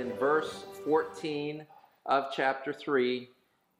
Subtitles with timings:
[0.00, 1.66] in verse 14
[2.06, 3.28] of chapter 3,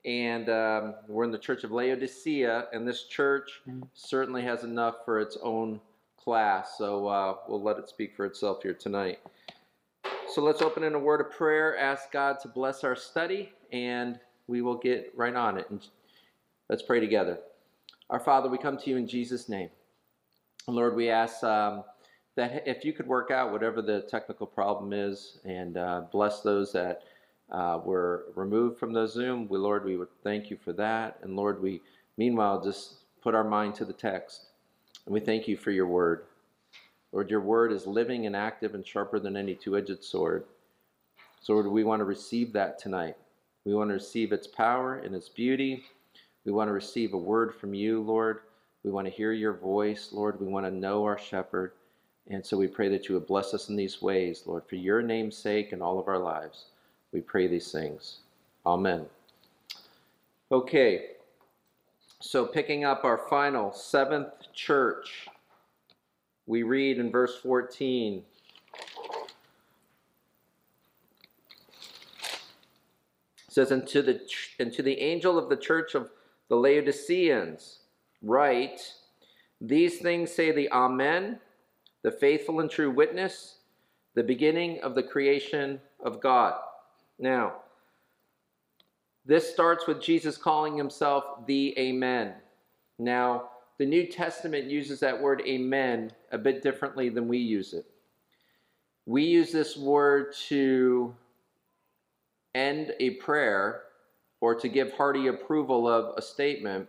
[0.04, 3.62] and um, we're in the church of Laodicea, and this church
[3.94, 5.80] certainly has enough for its own
[6.22, 9.18] class, so uh, we'll let it speak for itself here tonight.
[10.28, 14.20] So let's open in a word of prayer, ask God to bless our study, and
[14.46, 15.70] we will get right on it.
[15.70, 15.80] And
[16.68, 17.38] let's pray together.
[18.10, 19.70] Our Father, we come to you in Jesus' name.
[20.68, 21.82] Lord, we ask um,
[22.40, 26.72] that if you could work out whatever the technical problem is and uh, bless those
[26.72, 27.02] that
[27.50, 31.18] uh, were removed from the Zoom, we, Lord, we would thank you for that.
[31.22, 31.82] And Lord, we
[32.16, 34.46] meanwhile just put our mind to the text.
[35.04, 36.24] And we thank you for your word.
[37.12, 40.44] Lord, your word is living and active and sharper than any two edged sword.
[41.42, 43.16] So, Lord, we want to receive that tonight.
[43.66, 45.82] We want to receive its power and its beauty.
[46.46, 48.40] We want to receive a word from you, Lord.
[48.82, 50.40] We want to hear your voice, Lord.
[50.40, 51.72] We want to know our shepherd.
[52.28, 55.02] And so we pray that you would bless us in these ways, Lord, for your
[55.02, 56.66] name's sake and all of our lives.
[57.12, 58.18] We pray these things.
[58.64, 59.06] Amen.
[60.52, 61.06] Okay,
[62.20, 65.26] so picking up our final seventh church,
[66.46, 68.22] we read in verse 14.
[73.48, 74.20] It says, and to, the,
[74.58, 76.10] and to the angel of the church of
[76.48, 77.78] the Laodiceans,
[78.22, 78.80] write,
[79.60, 81.40] These things say the Amen,
[82.02, 83.58] the faithful and true witness,
[84.14, 86.54] the beginning of the creation of God.
[87.18, 87.54] Now,
[89.26, 92.34] this starts with Jesus calling himself the Amen.
[92.98, 97.86] Now, the New Testament uses that word amen a bit differently than we use it.
[99.06, 101.14] We use this word to
[102.54, 103.84] end a prayer
[104.42, 106.88] or to give hearty approval of a statement,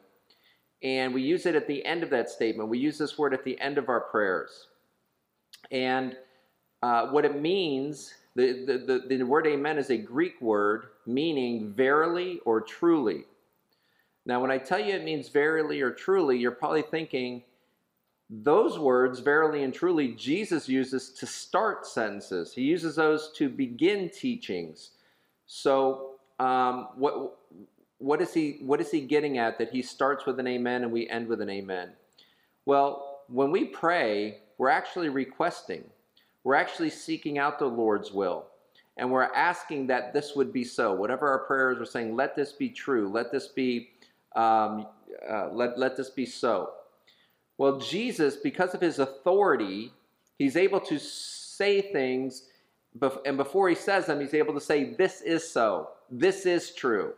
[0.84, 2.67] and we use it at the end of that statement.
[2.67, 4.67] We use this word at the end of our prayers.
[5.71, 6.17] And
[6.83, 11.73] uh, what it means, the, the, the, the word amen is a Greek word meaning
[11.73, 13.25] verily or truly.
[14.25, 17.43] Now, when I tell you it means verily or truly, you're probably thinking
[18.31, 22.53] those words, verily and truly, Jesus uses to start sentences.
[22.53, 24.92] He uses those to begin teachings.
[25.47, 27.37] So, um, what
[27.97, 30.92] what is he what is he getting at that he starts with an amen and
[30.92, 31.89] we end with an amen?
[32.65, 35.83] Well, when we pray, we're actually requesting.
[36.44, 38.45] We're actually seeking out the Lord's will.
[38.95, 40.94] And we're asking that this would be so.
[40.94, 43.10] Whatever our prayers are saying, let this be true.
[43.10, 43.89] Let this be
[44.36, 44.86] um,
[45.27, 46.73] uh, let, let this be so.
[47.58, 49.94] Well, Jesus, because of his authority,
[50.38, 52.44] he's able to say things,
[53.26, 55.89] and before he says them, he's able to say, This is so.
[56.11, 57.16] This is true.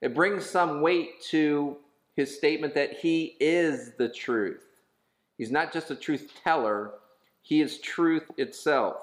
[0.00, 1.76] It brings some weight to
[2.16, 4.67] his statement that he is the truth.
[5.38, 6.92] He's not just a truth teller,
[7.40, 8.96] he is truth itself.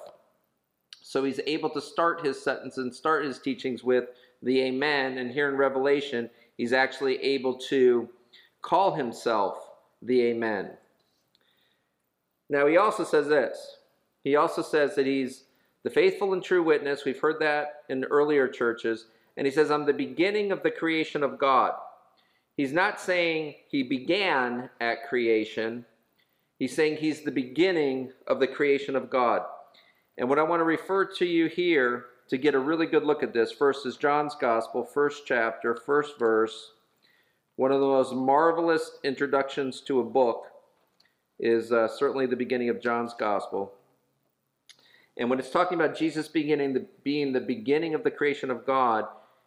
[1.02, 4.10] So he's able to start his sentence and start his teachings with
[4.44, 5.18] the Amen.
[5.18, 8.10] And here in Revelation, he's actually able to
[8.62, 9.70] call himself
[10.02, 10.72] the Amen.
[12.50, 13.78] Now, he also says this.
[14.24, 15.46] He also says that he's
[15.84, 17.06] the faithful and true witness.
[17.06, 19.06] We've heard that in earlier churches.
[19.38, 21.74] And he says, I'm the beginning of the creation of God.
[22.58, 25.86] He's not saying he began at creation.
[26.58, 29.42] He's saying he's the beginning of the creation of God.
[30.18, 33.24] And what I want to refer to you here to get a really good look
[33.24, 36.72] at this first is John's Gospel, first chapter, first verse.
[37.58, 40.46] One of the most marvelous introductions to a book
[41.40, 43.74] is uh, certainly the beginning of John's Gospel.
[45.18, 48.66] And when it's talking about Jesus beginning the, being the beginning of the creation of
[48.66, 49.06] God,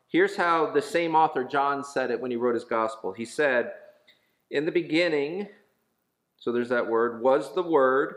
[0.08, 3.12] here's how the same author, John, said it when he wrote his Gospel.
[3.12, 3.72] He said,
[4.50, 5.48] In the beginning,
[6.38, 8.16] so there's that word, was the Word,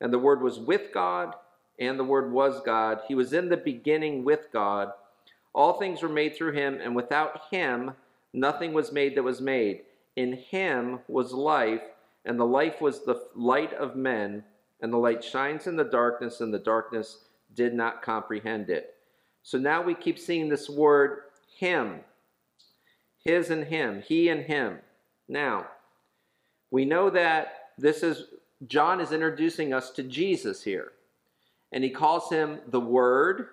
[0.00, 1.34] and the Word was with God,
[1.78, 3.00] and the Word was God.
[3.06, 4.92] He was in the beginning with God.
[5.52, 7.92] All things were made through him, and without him
[8.32, 9.82] nothing was made that was made.
[10.16, 11.82] In him was life,
[12.24, 14.44] and the life was the light of men,
[14.80, 18.94] and the light shines in the darkness, and the darkness did not comprehend it.
[19.42, 21.22] So now we keep seeing this word
[21.56, 22.00] him,
[23.22, 24.78] his and him, he and him.
[25.28, 25.66] Now,
[26.70, 28.24] we know that this is,
[28.66, 30.92] John is introducing us to Jesus here
[31.72, 33.48] and he calls him the Word.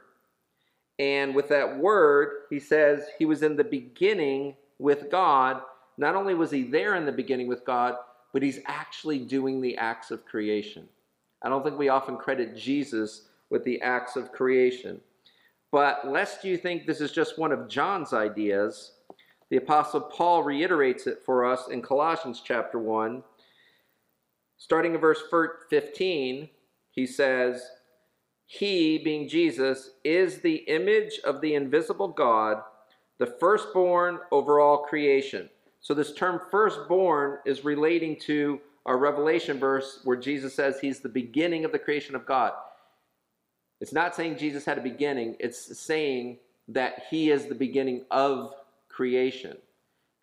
[0.99, 5.61] And with that word, he says he was in the beginning with God.
[5.97, 7.95] Not only was he there in the beginning with God,
[8.33, 10.87] but he's actually doing the acts of creation.
[11.43, 14.99] I don't think we often credit Jesus with the acts of creation.
[15.71, 18.93] But lest you think this is just one of John's ideas,
[19.49, 23.23] the Apostle Paul reiterates it for us in Colossians chapter 1.
[24.57, 25.21] Starting in verse
[25.69, 26.49] 15,
[26.91, 27.69] he says,
[28.45, 32.61] He, being Jesus, is the image of the invisible God,
[33.19, 35.49] the firstborn over all creation.
[35.79, 41.09] So, this term firstborn is relating to our Revelation verse where Jesus says he's the
[41.09, 42.53] beginning of the creation of God.
[43.79, 46.39] It's not saying Jesus had a beginning, it's saying
[46.69, 48.53] that he is the beginning of
[48.97, 49.55] creation.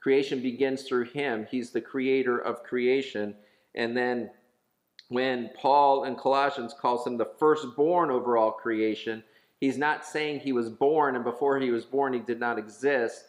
[0.03, 1.47] Creation begins through him.
[1.49, 3.37] He's the creator of creation.
[3.77, 4.31] And then
[5.11, 9.23] when Paul in Colossians calls him the firstborn over all creation,
[9.61, 13.27] he's not saying he was born and before he was born he did not exist.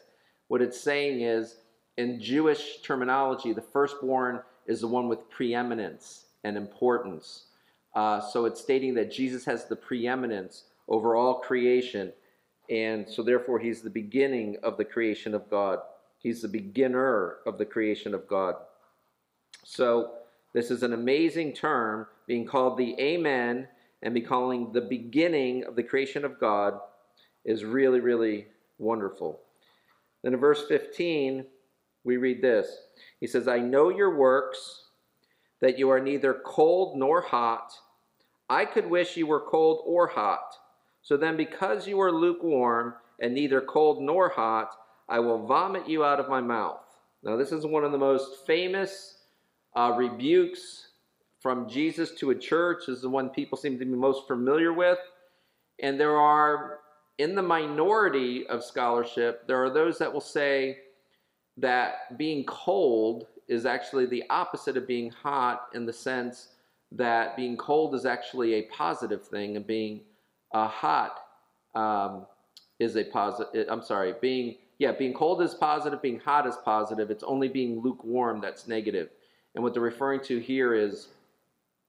[0.48, 1.58] What it's saying is,
[1.98, 7.46] in Jewish terminology, the firstborn is the one with preeminence and importance.
[7.94, 12.12] Uh, so it's stating that Jesus has the preeminence over all creation,
[12.70, 15.80] and so therefore he's the beginning of the creation of God.
[16.20, 18.56] He's the beginner of the creation of God.
[19.64, 20.14] So
[20.54, 23.68] this is an amazing term, being called the Amen
[24.02, 26.80] and be calling the beginning of the creation of God
[27.44, 28.48] is really, really
[28.78, 29.42] wonderful.
[30.24, 31.46] Then in verse 15,
[32.04, 32.68] we read this.
[33.20, 34.84] He says, I know your works,
[35.60, 37.74] that you are neither cold nor hot.
[38.50, 40.56] I could wish you were cold or hot.
[41.06, 44.72] So then, because you are lukewarm and neither cold nor hot,
[45.08, 46.82] I will vomit you out of my mouth.
[47.22, 49.20] Now, this is one of the most famous
[49.76, 50.88] uh, rebukes
[51.40, 52.86] from Jesus to a church.
[52.88, 54.98] This is the one people seem to be most familiar with.
[55.80, 56.80] And there are,
[57.20, 60.80] in the minority of scholarship, there are those that will say
[61.58, 66.48] that being cold is actually the opposite of being hot in the sense
[66.92, 70.02] that being cold is actually a positive thing and being
[70.54, 71.20] uh, hot
[71.74, 72.26] um,
[72.80, 73.68] is a positive.
[73.70, 77.10] I'm sorry, being yeah, being cold is positive, being hot is positive.
[77.10, 79.10] It's only being lukewarm that's negative.
[79.54, 81.08] And what they're referring to here is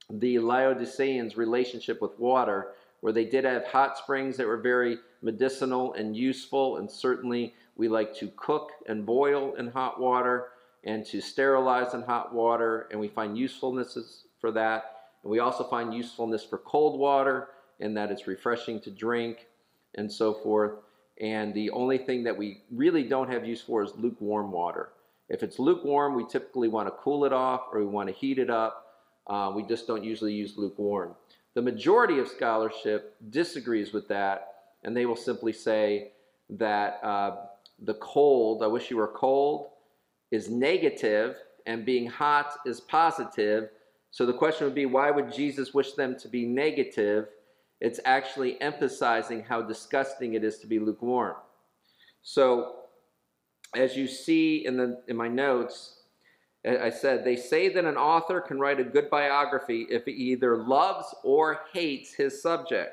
[0.08, 5.94] the Laodiceans' relationship with water, where they did have hot springs that were very medicinal
[5.94, 10.49] and useful, and certainly we like to cook and boil in hot water
[10.85, 14.99] and to sterilize in hot water, and we find usefulnesses for that.
[15.25, 17.49] And we also find usefulness for cold water,
[17.81, 19.46] in that it's refreshing to drink
[19.94, 20.73] and so forth.
[21.20, 24.90] And the only thing that we really don't have use for is lukewarm water.
[25.28, 28.38] If it's lukewarm, we typically want to cool it off or we want to heat
[28.38, 28.87] it up.
[29.26, 31.14] Uh, we just don't usually use lukewarm.
[31.55, 36.12] The majority of scholarship disagrees with that, and they will simply say
[36.50, 37.37] that uh,
[37.82, 39.70] the cold, I wish you were cold,
[40.31, 41.37] is negative,
[41.67, 43.70] and being hot is positive.
[44.11, 47.29] So the question would be why would Jesus wish them to be negative?
[47.81, 51.37] It's actually emphasizing how disgusting it is to be lukewarm.
[52.23, 52.76] So,
[53.75, 56.00] as you see in, the, in my notes,
[56.67, 60.56] I said, they say that an author can write a good biography if he either
[60.56, 62.93] loves or hates his subject.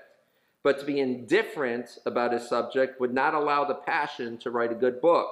[0.62, 4.76] But to be indifferent about his subject would not allow the passion to write a
[4.76, 5.30] good book.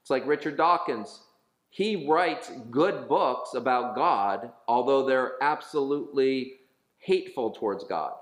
[0.00, 1.22] It's like Richard Dawkins.
[1.70, 6.60] He writes good books about God, although they're absolutely
[6.98, 8.14] hateful towards God.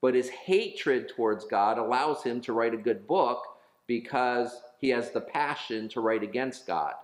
[0.00, 3.42] But his hatred towards God allows him to write a good book
[3.86, 6.94] because he has the passion to write against God.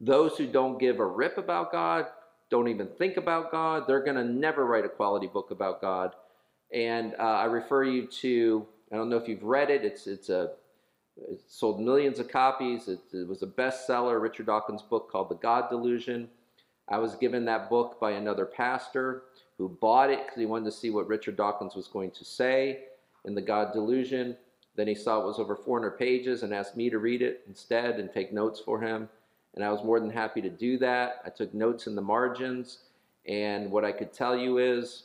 [0.00, 2.06] Those who don't give a rip about God,
[2.50, 6.12] don't even think about God, they're going to never write a quality book about God
[6.72, 10.28] and uh, I refer you to, I don't know if you've read it, it's, it's
[10.28, 10.52] a,
[11.16, 12.88] it sold millions of copies.
[12.88, 16.28] It, it, was a bestseller, Richard Dawkins' book called The God Delusion.
[16.88, 19.22] I was given that book by another pastor
[19.58, 22.84] who bought it because he wanted to see what Richard Dawkins was going to say
[23.24, 24.36] in The God Delusion.
[24.74, 27.98] Then he saw it was over 400 pages and asked me to read it instead
[27.98, 29.08] and take notes for him.
[29.54, 31.22] And I was more than happy to do that.
[31.24, 32.80] I took notes in the margins.
[33.26, 35.04] And what I could tell you is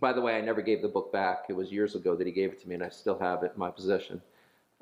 [0.00, 1.44] by the way, I never gave the book back.
[1.48, 3.52] It was years ago that he gave it to me, and I still have it
[3.54, 4.20] in my possession.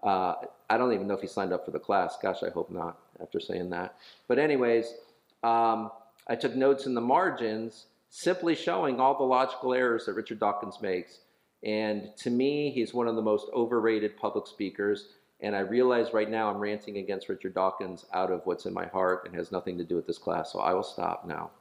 [0.02, 0.34] Uh,
[0.68, 2.16] I don't even know if he signed up for the class.
[2.20, 3.96] Gosh, I hope not after saying that.
[4.26, 4.94] But, anyways,
[5.42, 5.90] um,
[6.28, 10.82] I took notes in the margins simply showing all the logical errors that Richard Dawkins
[10.82, 11.20] makes.
[11.64, 15.14] And to me, he's one of the most overrated public speakers.
[15.40, 18.84] And I realize right now I'm ranting against Richard Dawkins out of what's in my
[18.84, 20.52] heart and has nothing to do with this class.
[20.52, 21.52] So I will stop now.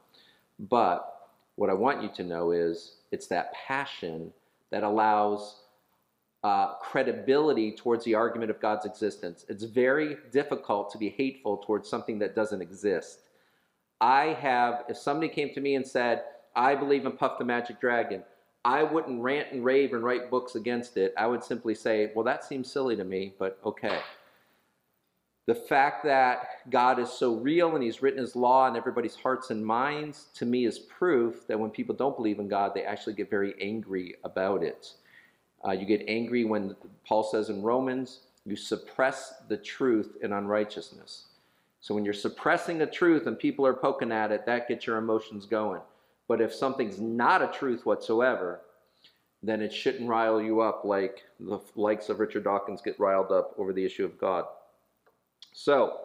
[0.58, 4.30] But what I want you to know is it's that passion
[4.70, 5.62] that allows
[6.44, 9.46] uh, credibility towards the argument of God's existence.
[9.48, 13.20] It's very difficult to be hateful towards something that doesn't exist.
[14.02, 17.80] I have, if somebody came to me and said, I believe in Puff the Magic
[17.80, 18.22] Dragon,
[18.64, 21.12] I wouldn't rant and rave and write books against it.
[21.16, 23.98] I would simply say, well, that seems silly to me, but okay.
[25.46, 29.50] the fact that God is so real and He's written His law in everybody's hearts
[29.50, 33.14] and minds, to me, is proof that when people don't believe in God, they actually
[33.14, 34.92] get very angry about it.
[35.66, 41.26] Uh, you get angry when Paul says in Romans, you suppress the truth in unrighteousness.
[41.80, 44.98] So when you're suppressing the truth and people are poking at it, that gets your
[44.98, 45.80] emotions going.
[46.28, 48.60] But if something's not a truth whatsoever,
[49.42, 53.54] then it shouldn't rile you up like the likes of Richard Dawkins get riled up
[53.58, 54.44] over the issue of God.
[55.52, 55.98] So,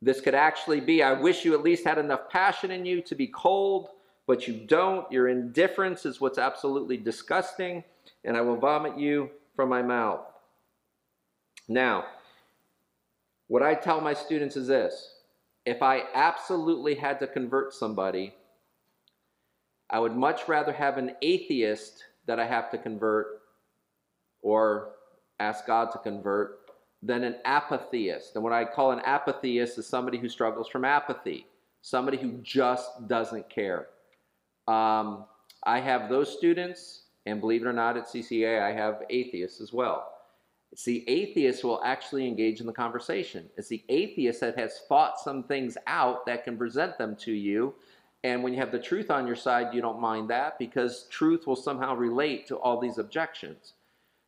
[0.00, 3.14] this could actually be I wish you at least had enough passion in you to
[3.14, 3.88] be cold,
[4.26, 5.10] but you don't.
[5.10, 7.82] Your indifference is what's absolutely disgusting,
[8.24, 10.20] and I will vomit you from my mouth.
[11.66, 12.04] Now,
[13.48, 15.14] what I tell my students is this
[15.66, 18.34] if I absolutely had to convert somebody,
[19.90, 23.40] I would much rather have an atheist that I have to convert
[24.42, 24.90] or
[25.40, 26.60] ask God to convert
[27.02, 28.34] than an apatheist.
[28.34, 31.46] And what I call an apatheist is somebody who struggles from apathy,
[31.80, 33.88] somebody who just doesn't care.
[34.66, 35.24] Um,
[35.64, 39.72] I have those students, and believe it or not, at CCA, I have atheists as
[39.72, 40.12] well.
[40.72, 43.48] It's the atheist will actually engage in the conversation.
[43.56, 47.74] It's the atheist that has thought some things out that can present them to you.
[48.24, 51.46] And when you have the truth on your side, you don't mind that because truth
[51.46, 53.74] will somehow relate to all these objections.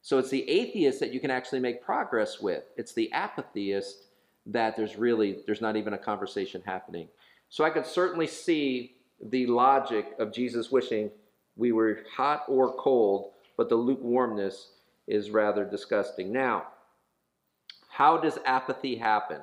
[0.03, 2.65] So it's the atheist that you can actually make progress with.
[2.77, 4.07] It's the apatheist
[4.47, 7.09] that there's really there's not even a conversation happening.
[7.49, 11.11] So I could certainly see the logic of Jesus wishing
[11.57, 14.71] we were hot or cold, but the lukewarmness
[15.07, 16.33] is rather disgusting.
[16.33, 16.69] Now,
[17.91, 19.41] how does apathy happen?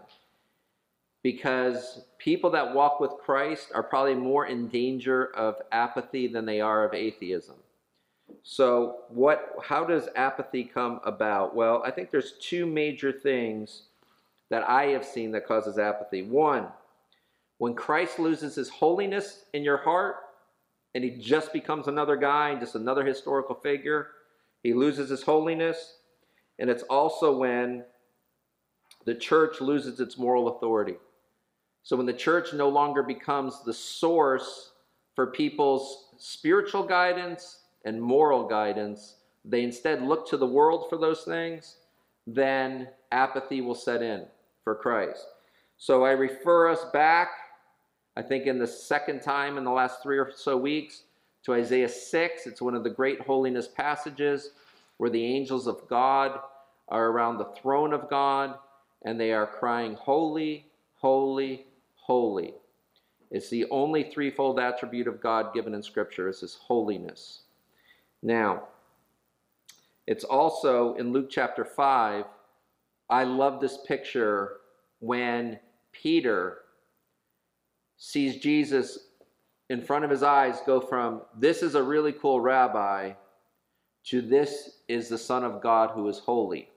[1.23, 6.61] Because people that walk with Christ are probably more in danger of apathy than they
[6.61, 7.55] are of atheism.
[8.43, 9.55] So, what?
[9.63, 11.55] How does apathy come about?
[11.55, 13.83] Well, I think there's two major things
[14.49, 16.21] that I have seen that causes apathy.
[16.21, 16.67] One,
[17.57, 20.17] when Christ loses his holiness in your heart
[20.95, 24.07] and he just becomes another guy, just another historical figure,
[24.63, 25.97] he loses his holiness.
[26.59, 27.83] And it's also when
[29.05, 30.95] the church loses its moral authority.
[31.87, 34.71] So when the church no longer becomes the source
[35.15, 39.15] for people's spiritual guidance and moral guidance,
[39.45, 41.77] they instead look to the world for those things,
[42.25, 44.25] then apathy will set in
[44.65, 45.27] for Christ.
[45.77, 47.29] So I refer us back,
[48.17, 51.03] I think in the second time in the last three or so weeks,
[51.43, 52.47] to Isaiah 6.
[52.47, 54.49] It's one of the great holiness passages
[54.97, 56.37] where the angels of God
[56.89, 58.55] are around the throne of God
[59.05, 60.65] and they are crying, Holy,
[60.95, 61.63] holy,
[62.07, 62.53] holy.
[63.29, 67.41] It's the only threefold attribute of God given in Scripture is his holiness.
[68.23, 68.63] Now,
[70.07, 72.23] it's also in Luke chapter 5.
[73.09, 74.57] I love this picture
[74.99, 75.59] when
[75.91, 76.59] Peter
[77.97, 78.97] sees Jesus
[79.69, 83.11] in front of his eyes go from this is a really cool rabbi
[84.05, 86.69] to this is the Son of God who is holy.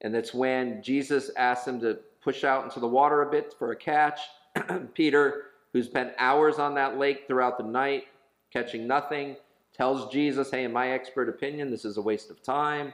[0.00, 3.72] And that's when Jesus asks him to push out into the water a bit for
[3.72, 4.20] a catch.
[4.94, 8.04] Peter, who spent hours on that lake throughout the night,
[8.52, 9.36] catching nothing,
[9.74, 12.92] tells Jesus, Hey, in my expert opinion, this is a waste of time.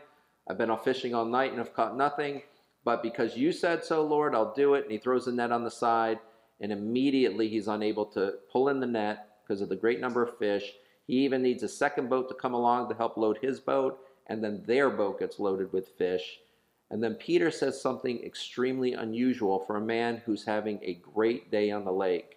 [0.49, 2.43] I've been fishing all night and have caught nothing.
[2.85, 4.85] But because you said so, Lord, I'll do it.
[4.85, 6.19] And he throws the net on the side,
[6.61, 10.39] and immediately he's unable to pull in the net because of the great number of
[10.39, 10.73] fish.
[11.07, 14.43] He even needs a second boat to come along to help load his boat, and
[14.43, 16.41] then their boat gets loaded with fish.
[16.91, 21.71] And then Peter says something extremely unusual for a man who's having a great day
[21.71, 22.37] on the lake.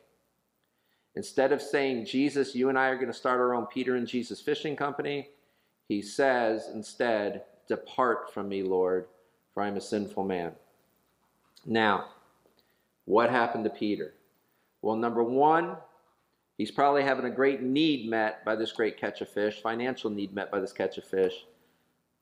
[1.15, 4.07] Instead of saying, Jesus, you and I are going to start our own Peter and
[4.07, 5.29] Jesus fishing company,
[5.87, 9.07] he says instead, Depart from me, Lord,
[9.53, 10.53] for I am a sinful man.
[11.65, 12.05] Now,
[13.05, 14.13] what happened to Peter?
[14.81, 15.77] Well, number one,
[16.57, 20.33] he's probably having a great need met by this great catch of fish, financial need
[20.33, 21.45] met by this catch of fish.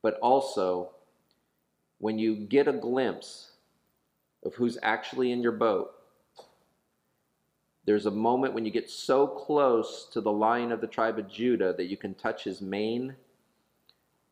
[0.01, 0.91] But also,
[1.99, 3.51] when you get a glimpse
[4.43, 5.91] of who's actually in your boat,
[7.85, 11.29] there's a moment when you get so close to the lion of the tribe of
[11.29, 13.15] Judah that you can touch his mane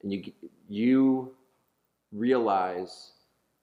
[0.03, 0.31] and you,
[0.69, 1.31] you
[2.11, 3.11] realize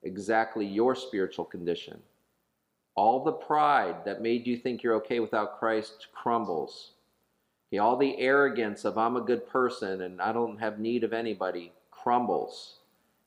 [0.03, 2.01] exactly your spiritual condition.
[2.97, 6.93] All the pride that made you think you're okay without Christ crumbles.
[7.69, 11.13] Okay, all the arrogance of I'm a good person and I don't have need of
[11.13, 12.81] anybody crumbles.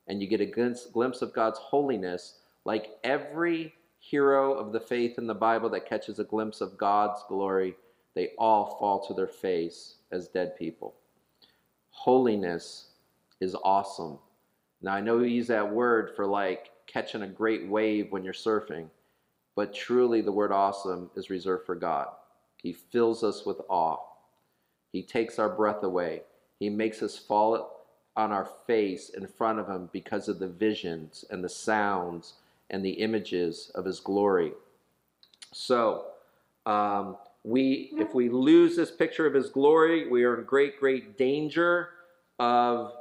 [0.07, 2.35] And you get a glimpse of God's holiness
[2.67, 7.23] like every hero of the faith in the Bible that catches a glimpse of God's
[7.27, 7.75] glory,
[8.13, 10.95] they all fall to their face as dead people.
[11.91, 12.89] Holiness
[13.39, 14.19] is awesome.
[14.81, 18.33] Now, I know we use that word for like catching a great wave when you're
[18.33, 18.87] surfing.
[19.55, 22.07] But truly, the word awesome is reserved for God.
[22.57, 23.99] He fills us with awe.
[24.91, 26.23] He takes our breath away.
[26.59, 27.76] He makes us fall
[28.17, 32.33] on our face in front of Him because of the visions and the sounds
[32.69, 34.51] and the images of His glory.
[35.53, 36.07] So,
[36.65, 41.17] um, we, if we lose this picture of His glory, we are in great, great
[41.17, 41.89] danger
[42.39, 42.91] of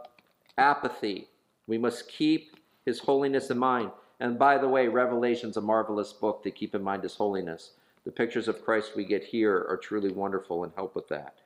[0.59, 1.27] apathy.
[1.67, 3.91] We must keep His holiness in mind.
[4.21, 7.73] And by the way, Revelation's a marvelous book to keep in mind His holiness.
[8.05, 11.39] The pictures of Christ we get here are truly wonderful and help with that.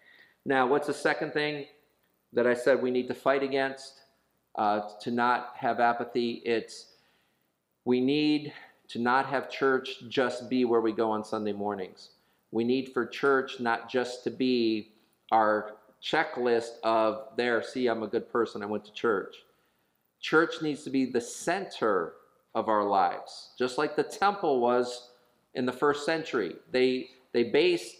[0.45, 1.67] Now, what's the second thing
[2.33, 4.01] that I said we need to fight against
[4.57, 6.43] uh, to not have apathy?
[6.45, 6.87] It's
[7.85, 8.53] we need
[8.89, 12.11] to not have church just be where we go on Sunday mornings.
[12.51, 14.93] We need for church not just to be
[15.31, 19.37] our checklist of there, see, I'm a good person, I went to church.
[20.21, 22.15] Church needs to be the center
[22.55, 25.11] of our lives, just like the temple was
[25.55, 26.57] in the first century.
[26.73, 27.97] They, they based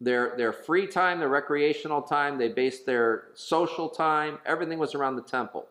[0.00, 5.16] their, their free time, their recreational time, they based their social time, everything was around
[5.16, 5.66] the temple.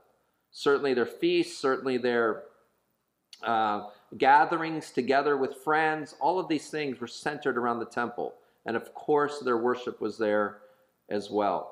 [0.52, 2.44] Certainly their feasts, certainly their
[3.44, 8.34] uh, gatherings together with friends, all of these things were centered around the temple.
[8.66, 10.58] And of course, their worship was there
[11.10, 11.72] as well.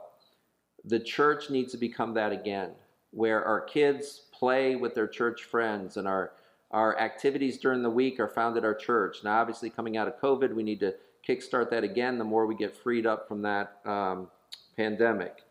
[0.86, 2.72] The church needs to become that again,
[3.12, 6.34] where our kids play with their church friends and our,
[6.72, 9.18] our activities during the week are found at our church.
[9.24, 10.94] Now, obviously, coming out of COVID, we need to
[11.28, 14.28] kickstart that again the more we get freed up from that um,
[14.76, 15.44] pandemic.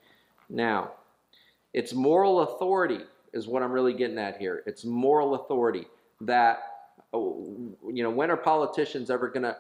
[0.49, 0.93] Now,
[1.73, 3.00] it's moral authority
[3.33, 4.62] is what I'm really getting at here.
[4.67, 5.87] It's moral authority
[6.21, 6.59] that,
[7.12, 9.57] oh, you know, when are politicians ever going to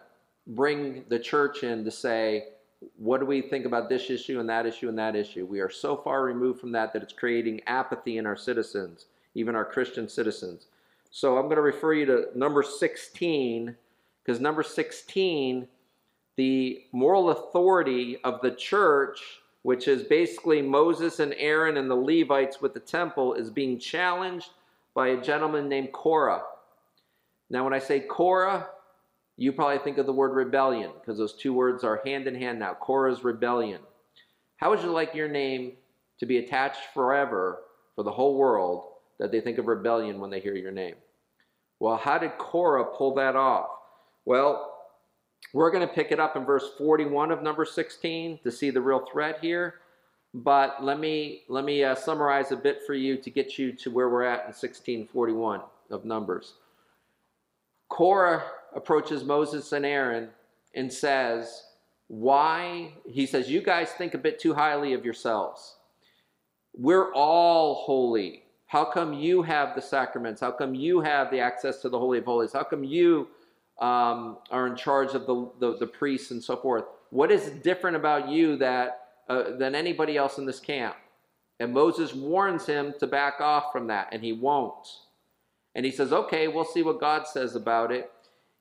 [0.48, 2.48] bring the church in to say,
[2.96, 5.46] what do we think about this issue and that issue and that issue?
[5.46, 9.54] We are so far removed from that that it's creating apathy in our citizens, even
[9.54, 10.66] our Christian citizens.
[11.10, 13.76] So I'm going to refer you to number 16,
[14.24, 15.68] because number 16,
[16.36, 19.20] the moral authority of the church,
[19.62, 24.50] which is basically Moses and Aaron and the Levites with the temple, is being challenged
[24.94, 26.42] by a gentleman named Korah.
[27.50, 28.68] Now, when I say Korah,
[29.36, 32.58] you probably think of the word rebellion because those two words are hand in hand
[32.58, 32.74] now.
[32.74, 33.80] Korah's rebellion.
[34.56, 35.72] How would you like your name
[36.18, 37.60] to be attached forever
[37.94, 38.84] for the whole world
[39.18, 40.94] that they think of rebellion when they hear your name?
[41.80, 43.68] Well, how did Korah pull that off?
[44.24, 44.71] Well,
[45.52, 48.80] we're going to pick it up in verse 41 of number 16 to see the
[48.80, 49.74] real threat here.
[50.34, 53.90] But let me let me uh, summarize a bit for you to get you to
[53.90, 56.54] where we're at in 1641 of Numbers.
[57.90, 58.42] Korah
[58.74, 60.30] approaches Moses and Aaron
[60.74, 61.64] and says,
[62.08, 62.94] Why?
[63.06, 65.76] He says, You guys think a bit too highly of yourselves.
[66.74, 68.44] We're all holy.
[68.66, 70.40] How come you have the sacraments?
[70.40, 72.54] How come you have the access to the Holy of Holies?
[72.54, 73.28] How come you
[73.80, 76.84] um, are in charge of the, the, the, priests and so forth?
[77.10, 80.96] What is different about you that uh, than anybody else in this camp?
[81.58, 84.86] And Moses warns him to back off from that, and he won't.
[85.74, 88.10] And he says, okay, we'll see what God says about it.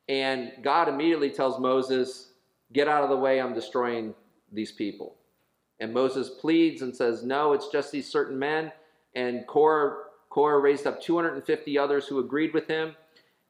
[0.07, 2.29] And God immediately tells Moses,
[2.73, 4.13] get out of the way, I'm destroying
[4.51, 5.15] these people.
[5.79, 8.71] And Moses pleads and says, no, it's just these certain men.
[9.15, 9.95] And Korah,
[10.29, 12.95] Korah raised up 250 others who agreed with him.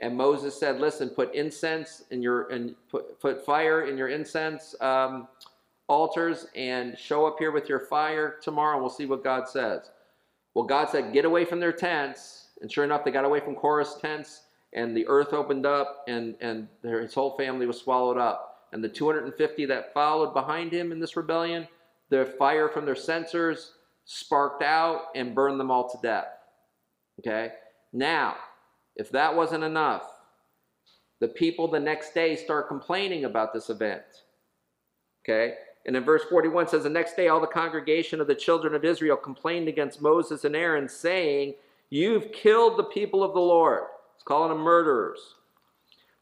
[0.02, 4.76] And Moses said, listen, put incense in your, and put, put fire in your incense
[4.82, 5.28] um,
[5.88, 8.74] altars and show up here with your fire tomorrow.
[8.74, 9.92] and We'll see what God says.
[10.56, 13.56] Well, God said, get away from their tents and sure enough, they got away from
[13.56, 18.18] Korah's tents, and the earth opened up, and, and their, his whole family was swallowed
[18.18, 18.68] up.
[18.72, 21.68] And the 250 that followed behind him in this rebellion,
[22.10, 23.74] the fire from their censers
[24.06, 26.28] sparked out and burned them all to death.
[27.20, 27.54] Okay?
[27.92, 28.36] Now,
[29.02, 30.04] if that wasn't enough,
[31.20, 34.04] the people the next day start complaining about this event.
[35.24, 35.56] Okay?
[35.86, 38.86] And in verse 41 says, The next day all the congregation of the children of
[38.86, 41.56] Israel complained against Moses and Aaron, saying,
[41.90, 43.84] You've killed the people of the Lord.
[44.16, 45.36] It's calling them murderers.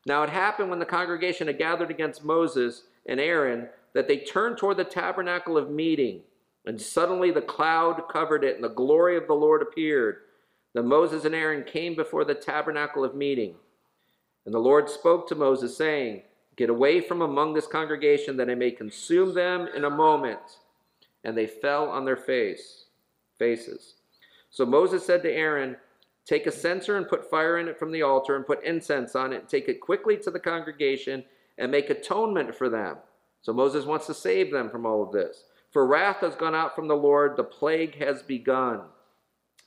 [0.05, 4.57] Now it happened when the congregation had gathered against Moses and Aaron that they turned
[4.57, 6.21] toward the tabernacle of meeting.
[6.65, 10.17] And suddenly the cloud covered it, and the glory of the Lord appeared.
[10.79, 13.55] Then Moses and Aaron came before the tabernacle of meeting.
[14.45, 16.21] And the Lord spoke to Moses, saying,
[16.55, 20.39] Get away from among this congregation, that I may consume them in a moment.
[21.25, 22.85] And they fell on their face,
[23.37, 23.95] faces.
[24.51, 25.75] So Moses said to Aaron,
[26.25, 29.33] Take a censer and put fire in it from the altar and put incense on
[29.33, 31.25] it and take it quickly to the congregation
[31.57, 32.95] and make atonement for them.
[33.41, 35.43] So Moses wants to save them from all of this.
[35.71, 38.83] For wrath has gone out from the Lord, the plague has begun.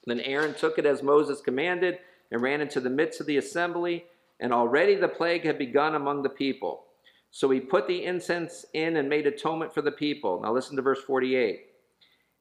[0.06, 1.98] Then Aaron took it as Moses commanded
[2.30, 4.06] and ran into the midst of the assembly,
[4.40, 6.84] and already the plague had begun among the people.
[7.30, 10.40] So he put the incense in and made atonement for the people.
[10.42, 11.66] Now listen to verse 48.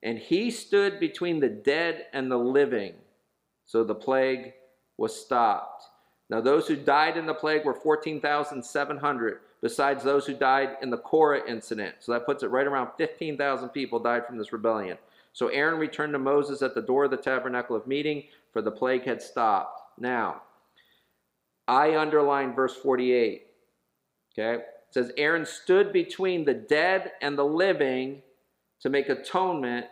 [0.04, 2.94] And he stood between the dead and the living,
[3.66, 4.54] so the plague
[4.98, 5.84] was stopped.
[6.30, 10.98] Now those who died in the plague were 14,700, besides those who died in the
[10.98, 11.96] Korah incident.
[12.00, 14.98] So that puts it right around 15,000 people died from this rebellion.
[15.34, 18.72] So Aaron returned to Moses at the door of the tabernacle of meeting, for the
[18.72, 19.82] plague had stopped.
[19.98, 20.42] Now,
[21.68, 23.48] I underline verse 48.
[24.38, 24.62] Okay?
[24.62, 28.22] It says, Aaron stood between the dead and the living
[28.82, 29.86] to make atonement,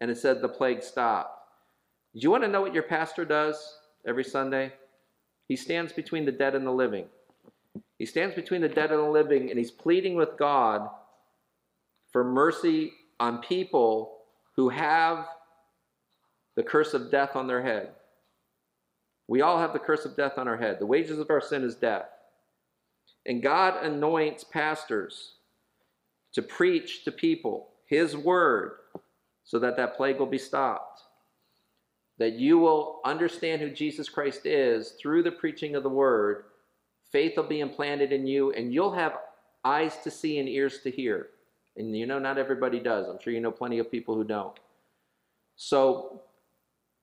[0.00, 1.36] and it said the plague stopped.
[2.14, 4.72] Do you want to know what your pastor does every Sunday?
[5.46, 7.06] He stands between the dead and the living.
[7.98, 10.88] He stands between the dead and the living, and he's pleading with God
[12.10, 14.19] for mercy on people
[14.60, 15.26] who have
[16.54, 17.92] the curse of death on their head.
[19.26, 20.78] We all have the curse of death on our head.
[20.78, 22.10] The wages of our sin is death.
[23.24, 25.36] And God anoints pastors
[26.34, 28.72] to preach to people his word
[29.44, 31.00] so that that plague will be stopped.
[32.18, 36.44] That you will understand who Jesus Christ is through the preaching of the word.
[37.10, 39.20] Faith will be implanted in you, and you'll have
[39.64, 41.30] eyes to see and ears to hear.
[41.80, 43.08] And you know, not everybody does.
[43.08, 44.58] I'm sure you know plenty of people who don't.
[45.56, 46.20] So,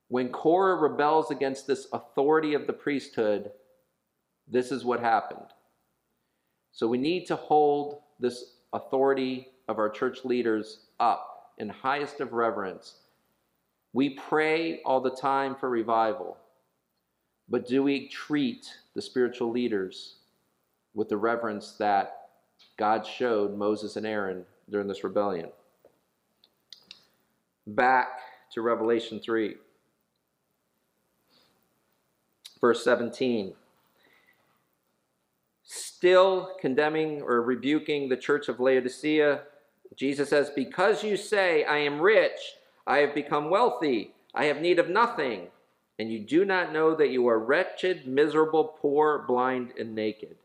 [0.08, 3.52] when Korah rebels against this authority of the priesthood,
[4.48, 5.48] this is what happened.
[6.72, 12.34] So, we need to hold this authority of our church leaders up in highest of
[12.34, 12.98] reverence.
[13.94, 16.38] We pray all the time for revival,
[17.50, 20.18] but do we treat the spiritual leaders
[20.94, 22.28] with the reverence that
[22.78, 25.50] God showed Moses and Aaron during this rebellion.
[27.66, 28.08] Back
[28.54, 29.56] to Revelation 3,
[32.62, 33.54] verse 17.
[35.64, 39.42] Still condemning or rebuking the church of Laodicea,
[39.96, 42.40] Jesus says, Because you say, I am rich,
[42.86, 45.48] I have become wealthy, I have need of nothing,
[46.00, 50.38] and you do not know that you are wretched, miserable, poor, blind, and naked.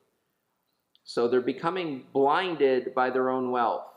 [1.04, 3.91] So they're becoming blinded by their own wealth.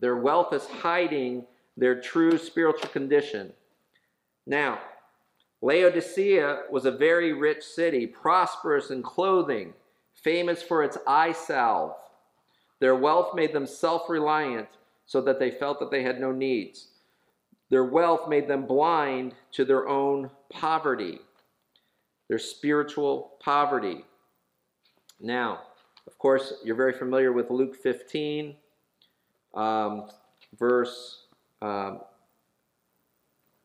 [0.00, 3.52] Their wealth is hiding their true spiritual condition.
[4.46, 4.80] Now,
[5.62, 9.72] Laodicea was a very rich city, prosperous in clothing,
[10.14, 11.96] famous for its eye salve.
[12.80, 14.68] Their wealth made them self reliant
[15.06, 16.88] so that they felt that they had no needs.
[17.70, 21.20] Their wealth made them blind to their own poverty,
[22.28, 24.04] their spiritual poverty.
[25.18, 25.60] Now,
[26.06, 28.54] of course, you're very familiar with Luke 15
[29.54, 30.10] um,
[30.58, 31.26] verse.
[31.62, 32.00] Um,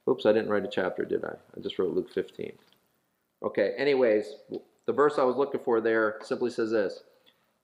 [0.10, 1.34] oops, I didn't write a chapter, did I?
[1.56, 2.54] I just wrote Luke 15.
[3.44, 4.34] Okay, anyways,
[4.86, 7.04] the verse I was looking for there simply says this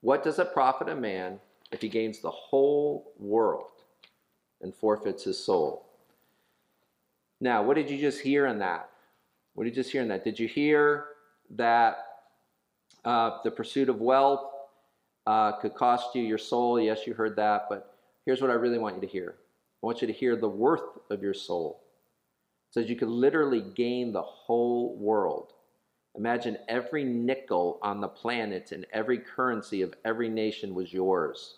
[0.02, 1.40] What does it profit a man
[1.72, 3.72] if he gains the whole world
[4.62, 5.86] and forfeits his soul?
[7.42, 8.90] Now, what did you just hear in that?
[9.54, 10.24] What did you just hear in that?
[10.24, 11.06] Did you hear
[11.52, 11.98] that
[13.04, 14.52] uh, the pursuit of wealth
[15.28, 16.80] uh, could cost you your soul?
[16.80, 17.95] Yes, you heard that, but
[18.26, 19.36] Here's what I really want you to hear
[19.84, 21.82] I want you to hear the worth of your soul.
[22.70, 25.54] It says you could literally gain the whole world.
[26.16, 31.58] Imagine every nickel on the planet and every currency of every nation was yours.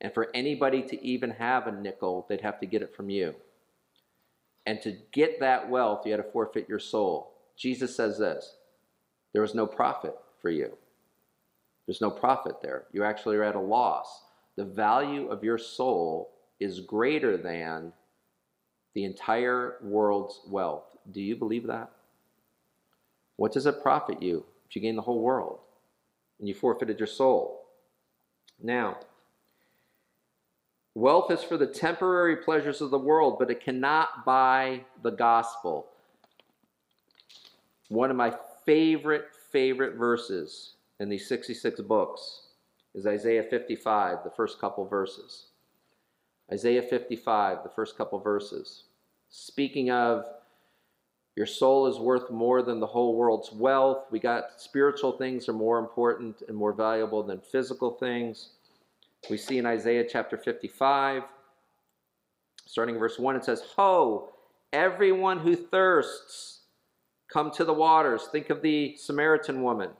[0.00, 3.34] And for anybody to even have a nickel, they'd have to get it from you.
[4.64, 7.32] And to get that wealth, you had to forfeit your soul.
[7.56, 8.54] Jesus says this
[9.32, 10.76] there was no profit for you.
[11.86, 12.84] There's no profit there.
[12.92, 14.22] You actually are at a loss
[14.58, 17.92] the value of your soul is greater than
[18.92, 20.96] the entire world's wealth.
[21.12, 21.92] Do you believe that?
[23.36, 25.60] What does it profit you if you gain the whole world
[26.40, 27.66] and you forfeited your soul?
[28.60, 28.98] Now,
[30.92, 35.86] wealth is for the temporary pleasures of the world, but it cannot buy the gospel.
[37.90, 38.34] One of my
[38.66, 42.47] favorite, favorite verses in these 66 books
[42.98, 45.46] is Isaiah 55, the first couple verses.
[46.52, 48.84] Isaiah 55, the first couple verses.
[49.28, 50.24] Speaking of
[51.36, 54.06] your soul is worth more than the whole world's wealth.
[54.10, 58.50] We got spiritual things are more important and more valuable than physical things.
[59.30, 61.22] We see in Isaiah chapter 55,
[62.66, 64.32] starting verse 1, it says, Ho,
[64.72, 66.62] everyone who thirsts,
[67.32, 68.26] come to the waters.
[68.32, 69.90] Think of the Samaritan woman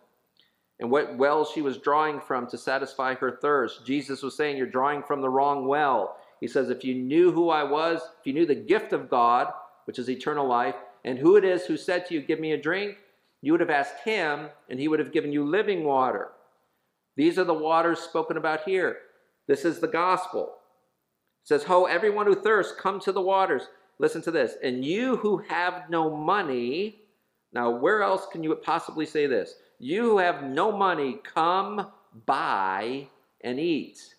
[0.81, 3.85] and what well she was drawing from to satisfy her thirst.
[3.85, 6.17] Jesus was saying, You're drawing from the wrong well.
[6.41, 9.53] He says, If you knew who I was, if you knew the gift of God,
[9.87, 12.61] which is eternal life, and who it is who said to you, Give me a
[12.61, 12.97] drink,
[13.41, 16.29] you would have asked him, and he would have given you living water.
[17.17, 18.99] These are the waters spoken about here.
[19.49, 20.55] This is the gospel.
[21.43, 23.63] It says, Ho, everyone who thirsts, come to the waters.
[23.99, 24.55] Listen to this.
[24.63, 27.01] And you who have no money,
[27.53, 29.55] now where else can you possibly say this?
[29.79, 31.89] You who have no money, come
[32.27, 33.09] buy
[33.41, 34.15] and eat.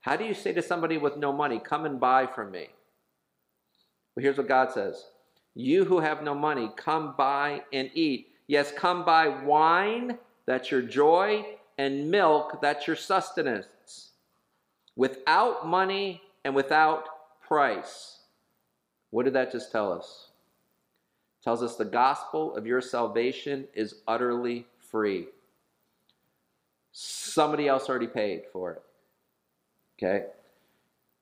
[0.00, 2.68] How do you say to somebody with no money, Come and buy from me?
[4.14, 5.06] Well, here's what God says
[5.54, 8.28] You who have no money, come buy and eat.
[8.46, 11.44] Yes, come buy wine, that's your joy,
[11.78, 14.10] and milk, that's your sustenance.
[14.94, 17.08] Without money and without
[17.46, 18.20] price.
[19.10, 20.28] What did that just tell us?
[21.46, 25.28] Tells us the gospel of your salvation is utterly free.
[26.90, 28.82] Somebody else already paid for it.
[29.96, 30.26] Okay?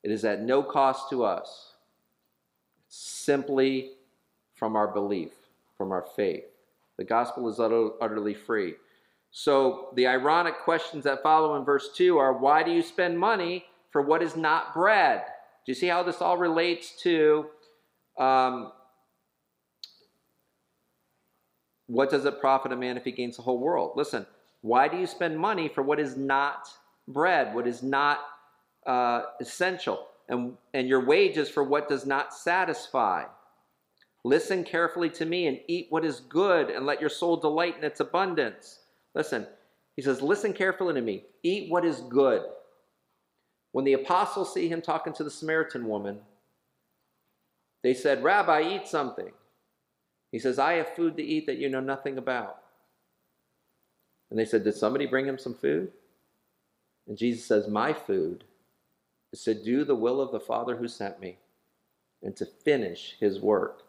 [0.01, 1.73] It is at no cost to us,
[2.87, 3.91] simply
[4.55, 5.29] from our belief,
[5.77, 6.45] from our faith.
[6.97, 8.73] The gospel is utter, utterly free.
[9.29, 13.65] So the ironic questions that follow in verse 2 are why do you spend money
[13.91, 15.21] for what is not bread?
[15.67, 17.45] Do you see how this all relates to
[18.17, 18.71] um,
[21.87, 23.91] what does it profit a man if he gains the whole world?
[23.95, 24.25] Listen,
[24.61, 26.67] why do you spend money for what is not
[27.07, 28.19] bread, what is not
[28.87, 33.25] uh, essential, and, and your wages for what does not satisfy?
[34.23, 37.83] Listen carefully to me and eat what is good, and let your soul delight in
[37.83, 38.79] its abundance.
[39.13, 39.45] Listen,
[39.95, 42.41] he says, Listen carefully to me, eat what is good.
[43.71, 46.19] When the apostles see him talking to the Samaritan woman,
[47.83, 49.31] they said, Rabbi, eat something.
[50.31, 52.57] He says, I have food to eat that you know nothing about.
[54.29, 55.91] And they said, Did somebody bring him some food?
[57.07, 58.43] And Jesus says, My food
[59.31, 61.37] is to do the will of the Father who sent me
[62.23, 63.83] and to finish his work.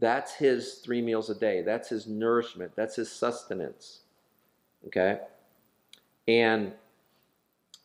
[0.00, 1.62] That's his three meals a day.
[1.62, 2.72] That's his nourishment.
[2.74, 4.00] That's his sustenance.
[4.86, 5.20] Okay?
[6.26, 6.72] And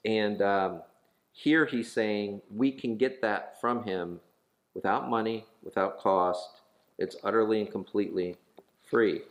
[0.06, 0.82] and um,
[1.34, 4.20] here he's saying we can get that from him
[4.74, 6.62] without money, without cost.
[7.00, 8.36] It's utterly and completely
[8.84, 9.22] free.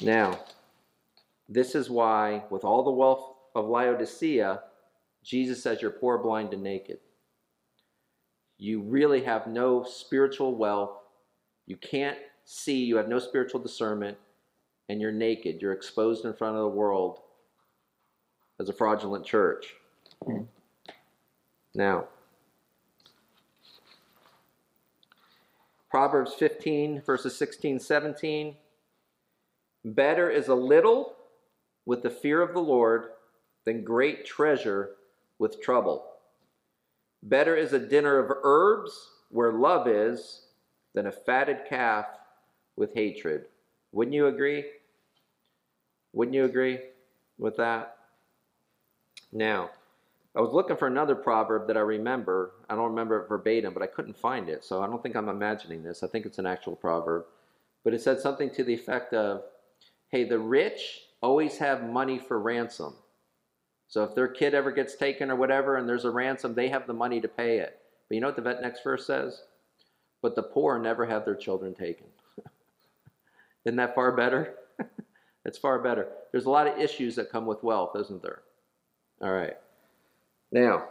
[0.00, 0.38] Now,
[1.48, 4.62] this is why, with all the wealth of Laodicea,
[5.24, 6.98] Jesus says you're poor, blind, and naked.
[8.58, 10.92] You really have no spiritual wealth.
[11.66, 12.84] You can't see.
[12.84, 14.18] You have no spiritual discernment.
[14.90, 15.62] And you're naked.
[15.62, 17.20] You're exposed in front of the world
[18.58, 19.74] as a fraudulent church.
[20.26, 20.44] Mm-hmm.
[21.74, 22.08] Now,
[25.90, 28.56] Proverbs 15, verses 16, 17.
[29.84, 31.16] Better is a little
[31.84, 33.06] with the fear of the Lord
[33.64, 34.90] than great treasure
[35.40, 36.04] with trouble.
[37.24, 40.42] Better is a dinner of herbs where love is
[40.94, 42.06] than a fatted calf
[42.76, 43.46] with hatred.
[43.90, 44.64] Wouldn't you agree?
[46.12, 46.78] Wouldn't you agree
[47.36, 47.96] with that?
[49.32, 49.70] Now,
[50.36, 52.52] I was looking for another proverb that I remember.
[52.68, 54.64] I don't remember it verbatim, but I couldn't find it.
[54.64, 56.02] So I don't think I'm imagining this.
[56.02, 57.24] I think it's an actual proverb.
[57.82, 59.42] But it said something to the effect of
[60.08, 62.94] hey, the rich always have money for ransom.
[63.88, 66.86] So if their kid ever gets taken or whatever and there's a ransom, they have
[66.86, 67.78] the money to pay it.
[68.08, 69.42] But you know what the vet next verse says?
[70.22, 72.06] But the poor never have their children taken.
[73.64, 74.54] Isn't that far better?
[75.44, 76.08] it's far better.
[76.30, 78.42] There's a lot of issues that come with wealth, isn't there?
[79.20, 79.56] All right.
[80.52, 80.88] Now,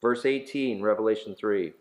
[0.00, 1.72] verse 18, Revelation 3.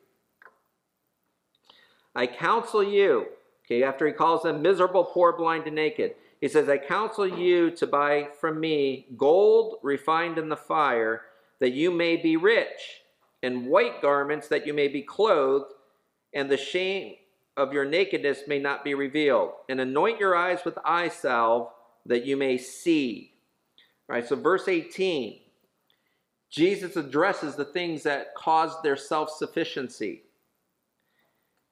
[2.15, 3.27] I counsel you,
[3.65, 7.71] okay, after he calls them miserable, poor, blind, and naked, he says, I counsel you
[7.71, 11.21] to buy from me gold refined in the fire,
[11.59, 13.01] that you may be rich,
[13.41, 15.73] and white garments that you may be clothed,
[16.33, 17.15] and the shame
[17.55, 19.51] of your nakedness may not be revealed.
[19.69, 21.69] And anoint your eyes with eye salve,
[22.05, 23.31] that you may see.
[24.09, 25.39] All right, so verse 18,
[26.53, 30.21] Jesus addresses the things that caused their self sufficiency.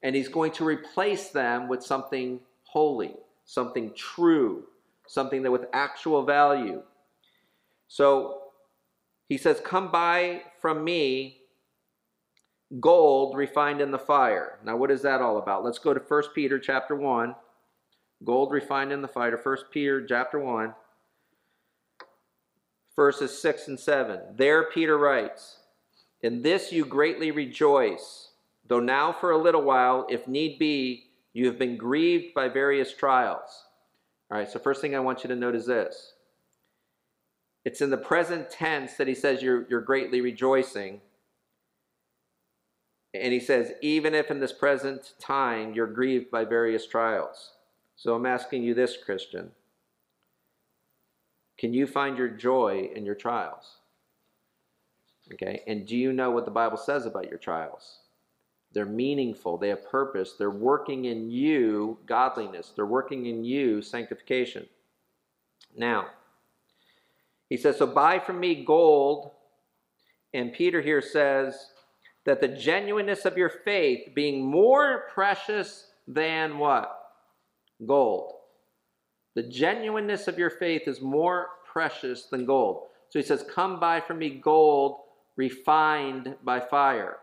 [0.02, 3.14] And he's going to replace them with something holy
[3.52, 4.64] something true,
[5.08, 6.82] something that with actual value.
[7.90, 8.44] So
[9.28, 11.40] he says, Come buy from me
[12.80, 14.58] gold refined in the fire.
[14.64, 15.66] Now, what is that all about?
[15.66, 17.36] Let's go to 1 Peter chapter 1.
[18.24, 19.38] Gold refined in the fire.
[19.42, 20.74] 1 Peter chapter 1,
[22.96, 24.20] verses 6 and 7.
[24.36, 25.58] There Peter writes,
[26.22, 28.32] In this you greatly rejoice,
[28.68, 32.94] though now for a little while, if need be, you have been grieved by various
[32.94, 33.66] trials.
[34.30, 36.14] All right, so first thing I want you to note is this.
[37.64, 41.02] It's in the present tense that he says you're, you're greatly rejoicing.
[43.14, 47.52] And he says, even if in this present time you're grieved by various trials.
[47.96, 49.52] So I'm asking you this, Christian.
[51.62, 53.78] Can you find your joy in your trials?
[55.32, 58.00] Okay, and do you know what the Bible says about your trials?
[58.74, 64.66] They're meaningful, they have purpose, they're working in you godliness, they're working in you sanctification.
[65.78, 66.08] Now,
[67.48, 69.30] he says, So buy from me gold.
[70.34, 71.74] And Peter here says
[72.26, 76.98] that the genuineness of your faith being more precious than what?
[77.86, 78.41] Gold.
[79.36, 82.88] The genuineness of your faith is more precious than gold.
[83.10, 84.98] So he says, Come buy from me gold
[85.38, 87.18] refined by fire.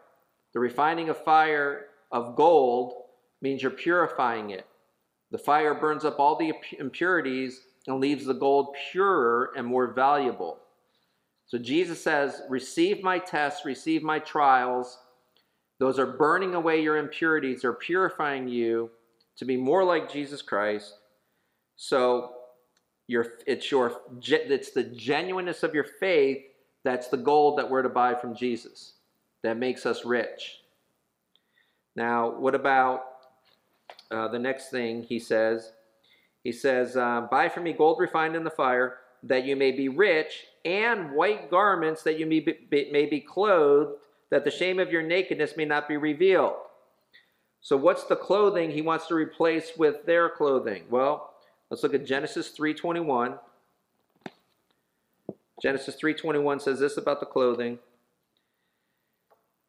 [0.55, 2.95] The refining of fire of gold
[3.43, 4.67] means you're purifying it.
[5.31, 10.59] The fire burns up all the impurities and leaves the gold purer and more valuable.
[11.47, 14.99] So Jesus says, Receive my tests, receive my trials.
[15.79, 18.91] Those are burning away your impurities, they're purifying you
[19.37, 20.98] to be more like Jesus Christ.
[21.79, 22.33] So
[23.07, 26.43] your, it's, your, it's the genuineness of your faith
[26.85, 28.95] that's the gold that we're to buy from Jesus
[29.43, 30.59] that makes us rich.
[31.95, 33.05] Now, what about
[34.11, 35.73] uh, the next thing he says?
[36.43, 39.89] He says, uh, Buy from me gold refined in the fire, that you may be
[39.89, 43.99] rich, and white garments that you may be, may be clothed,
[44.31, 46.55] that the shame of your nakedness may not be revealed.
[47.61, 50.85] So, what's the clothing he wants to replace with their clothing?
[50.91, 51.35] Well,
[51.71, 53.39] let's look at Genesis 3:21.
[55.61, 57.79] Genesis 3:21 says this about the clothing.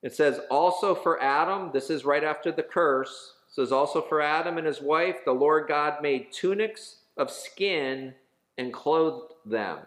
[0.02, 3.36] It says also for Adam, this is right after the curse.
[3.48, 8.14] It says also for Adam and his wife, the Lord God made tunics of skin
[8.58, 9.80] and clothed them.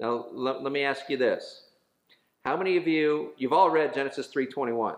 [0.00, 1.66] Now let, let me ask you this.
[2.44, 4.96] How many of you you've all read Genesis 3:21?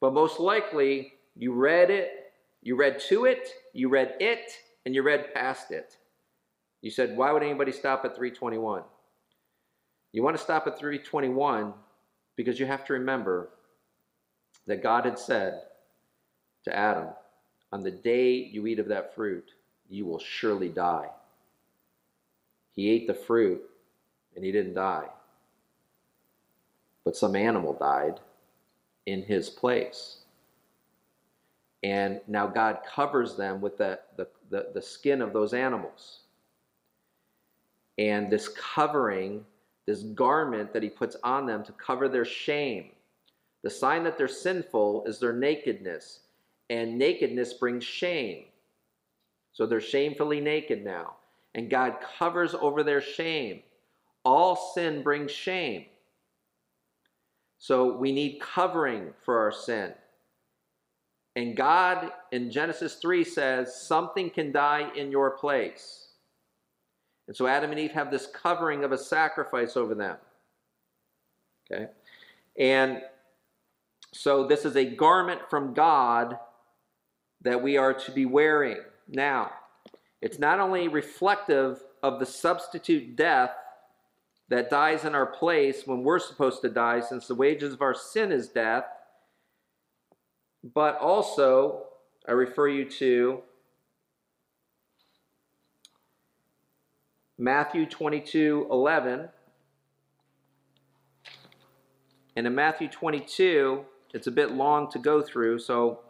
[0.00, 4.52] But most likely you read it, you read to it, you read it,
[4.84, 5.96] and you read past it.
[6.82, 8.82] You said, why would anybody stop at 321?
[10.12, 11.72] You want to stop at 321
[12.36, 13.50] because you have to remember
[14.66, 15.62] that God had said
[16.64, 17.08] to Adam,
[17.72, 19.50] On the day you eat of that fruit,
[19.88, 21.08] you will surely die.
[22.72, 23.62] He ate the fruit
[24.34, 25.08] and he didn't die.
[27.04, 28.20] But some animal died
[29.06, 30.19] in his place.
[31.82, 36.20] And now God covers them with the, the, the, the skin of those animals.
[37.98, 39.44] And this covering
[39.90, 42.90] this garment that he puts on them to cover their shame.
[43.62, 46.20] The sign that they're sinful is their nakedness,
[46.70, 48.44] and nakedness brings shame.
[49.52, 51.16] So they're shamefully naked now,
[51.56, 53.62] and God covers over their shame.
[54.24, 55.86] All sin brings shame.
[57.58, 59.92] So we need covering for our sin.
[61.40, 66.08] And God in Genesis 3 says, something can die in your place.
[67.28, 70.18] And so Adam and Eve have this covering of a sacrifice over them.
[71.72, 71.86] Okay?
[72.58, 73.00] And
[74.12, 76.36] so this is a garment from God
[77.40, 78.76] that we are to be wearing.
[79.08, 79.50] Now,
[80.20, 83.52] it's not only reflective of the substitute death
[84.50, 87.94] that dies in our place when we're supposed to die, since the wages of our
[87.94, 88.84] sin is death,
[90.62, 91.84] but also,
[92.28, 93.42] I refer you to
[97.38, 99.28] Matthew 22 11.
[102.36, 106.00] And in Matthew 22, it's a bit long to go through, so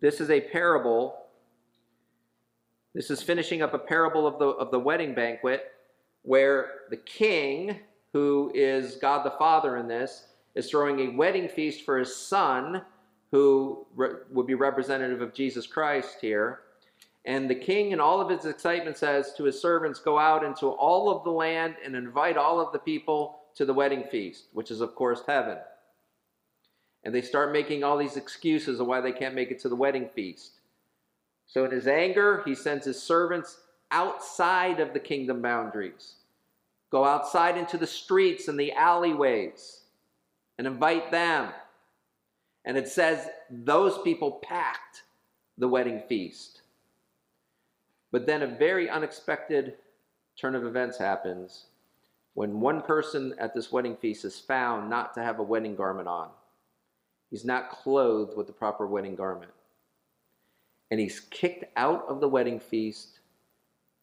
[0.00, 1.26] this is a parable.
[2.94, 5.72] This is finishing up a parable of the, of the wedding banquet
[6.22, 7.78] where the king,
[8.12, 12.82] who is God the Father in this, is throwing a wedding feast for his son,
[13.30, 13.86] who
[14.30, 16.60] would be representative of Jesus Christ here.
[17.24, 20.68] And the king, in all of his excitement, says to his servants, Go out into
[20.68, 24.70] all of the land and invite all of the people to the wedding feast, which
[24.70, 25.58] is, of course, heaven.
[27.04, 29.76] And they start making all these excuses of why they can't make it to the
[29.76, 30.60] wedding feast.
[31.46, 36.14] So, in his anger, he sends his servants outside of the kingdom boundaries.
[36.90, 39.82] Go outside into the streets and the alleyways
[40.58, 41.50] and invite them.
[42.64, 45.02] And it says those people packed
[45.58, 46.62] the wedding feast.
[48.12, 49.74] But then a very unexpected
[50.36, 51.66] turn of events happens
[52.34, 56.08] when one person at this wedding feast is found not to have a wedding garment
[56.08, 56.28] on.
[57.30, 59.52] He's not clothed with the proper wedding garment.
[60.90, 63.20] And he's kicked out of the wedding feast.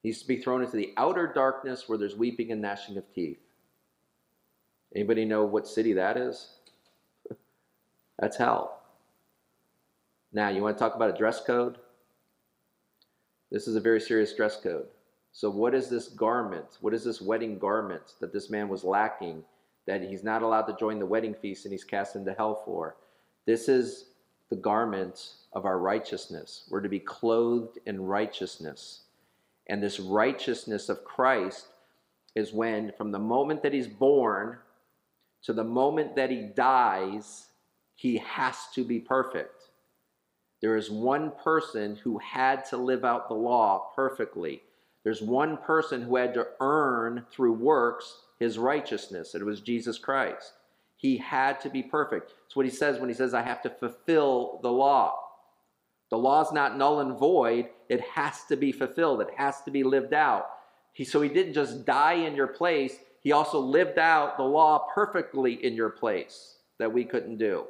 [0.04, 3.40] He's to be thrown into the outer darkness where there's weeping and gnashing of teeth.
[4.96, 6.57] Anybody know what city that is?
[8.20, 8.82] That's hell.
[10.34, 11.78] Now, you want to talk about a dress code?
[13.52, 14.88] This is a very serious dress code.
[15.32, 16.78] So, what is this garment?
[16.82, 19.44] What is this wedding garment that this man was lacking
[19.86, 22.96] that he's not allowed to join the wedding feast and he's cast into hell for?
[23.46, 24.06] This is
[24.50, 26.64] the garment of our righteousness.
[26.70, 29.02] We're to be clothed in righteousness.
[29.68, 31.68] And this righteousness of Christ
[32.36, 34.58] is when, from the moment that he's born
[35.44, 37.48] to the moment that he dies,
[37.98, 39.64] he has to be perfect.
[40.62, 44.62] There is one person who had to live out the law perfectly.
[45.04, 49.34] There's one person who had to earn through works his righteousness.
[49.34, 50.54] It was Jesus Christ.
[50.96, 52.34] He had to be perfect.
[52.46, 55.16] It's what he says when he says, I have to fulfill the law.
[56.12, 59.72] The law is not null and void, it has to be fulfilled, it has to
[59.72, 60.48] be lived out.
[60.94, 64.88] He, so he didn't just die in your place, he also lived out the law
[64.94, 67.66] perfectly in your place that we couldn't do.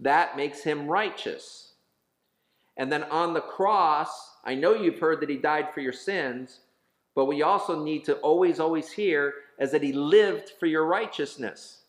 [0.00, 1.72] That makes him righteous.
[2.76, 6.60] And then on the cross, I know you've heard that he died for your sins,
[7.14, 11.82] but we also need to always, always hear is that he lived for your righteousness.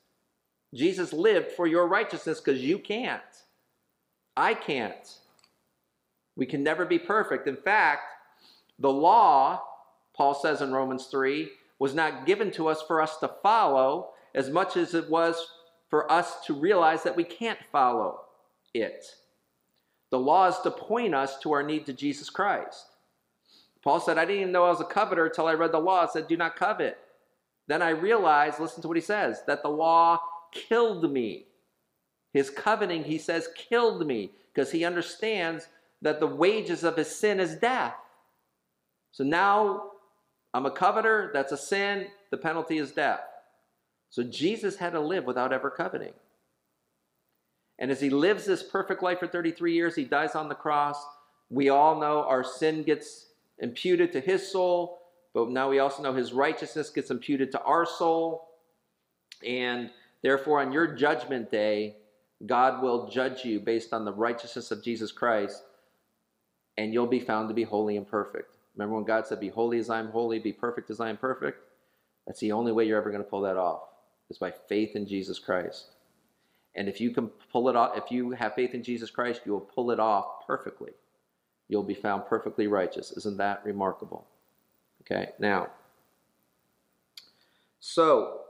[0.73, 3.21] Jesus lived for your righteousness because you can't.
[4.35, 5.19] I can't.
[6.35, 7.47] We can never be perfect.
[7.47, 8.03] In fact,
[8.79, 9.61] the law,
[10.15, 14.49] Paul says in Romans 3, was not given to us for us to follow as
[14.49, 15.35] much as it was
[15.93, 18.21] for us to realize that we can't follow
[18.73, 19.05] it.
[20.09, 22.87] The law is to point us to our need to Jesus Christ.
[23.83, 26.03] Paul said, I didn't even know I was a coveter until I read the law.
[26.03, 26.97] It said, Do not covet.
[27.67, 30.19] Then I realized, listen to what he says, that the law
[30.51, 31.45] killed me.
[32.33, 35.67] His coveting, he says, killed me because he understands
[36.01, 37.93] that the wages of his sin is death.
[39.11, 39.91] So now
[40.55, 43.19] I'm a coveter, that's a sin, the penalty is death.
[44.13, 46.13] So Jesus had to live without ever coveting.
[47.79, 51.03] And as he lives this perfect life for 33 years, he dies on the cross.
[51.49, 54.99] We all know our sin gets imputed to his soul,
[55.33, 58.49] but now we also know his righteousness gets imputed to our soul.
[59.45, 59.89] And
[60.23, 61.97] Therefore, on your judgment day,
[62.45, 65.61] God will judge you based on the righteousness of Jesus Christ,
[66.77, 68.55] and you'll be found to be holy and perfect.
[68.75, 71.17] Remember when God said, Be holy as I am holy, be perfect as I am
[71.17, 71.59] perfect?
[72.25, 73.81] That's the only way you're ever going to pull that off,
[74.33, 75.91] is by faith in Jesus Christ.
[76.75, 79.51] And if you can pull it off, if you have faith in Jesus Christ, you
[79.51, 80.91] will pull it off perfectly.
[81.69, 83.11] You'll be found perfectly righteous.
[83.15, 84.25] Isn't that remarkable?
[85.01, 85.67] Okay, now,
[87.79, 88.41] so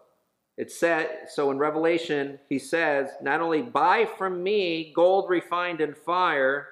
[0.57, 5.93] it said, so in Revelation, he says, not only buy from me gold refined in
[5.93, 6.67] fire,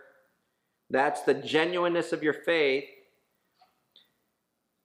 [0.90, 2.86] that's the genuineness of your faith.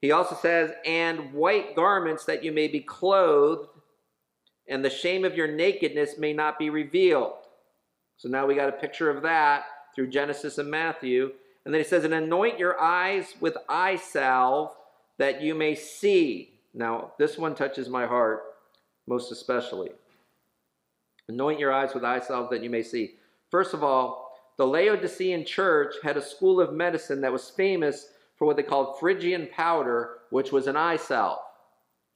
[0.00, 3.68] He also says, and white garments that you may be clothed,
[4.68, 7.34] and the shame of your nakedness may not be revealed.
[8.16, 9.64] So now we got a picture of that
[9.94, 11.32] through Genesis and Matthew.
[11.64, 14.72] And then he says, and anoint your eyes with eye salve
[15.18, 16.52] that you may see.
[16.74, 18.42] Now, this one touches my heart
[19.06, 19.90] most especially.
[21.28, 23.14] Anoint your eyes with eye salve that you may see.
[23.50, 24.26] First of all,
[24.58, 28.98] the Laodicean church had a school of medicine that was famous for what they called
[28.98, 31.40] Phrygian powder, which was an eye salve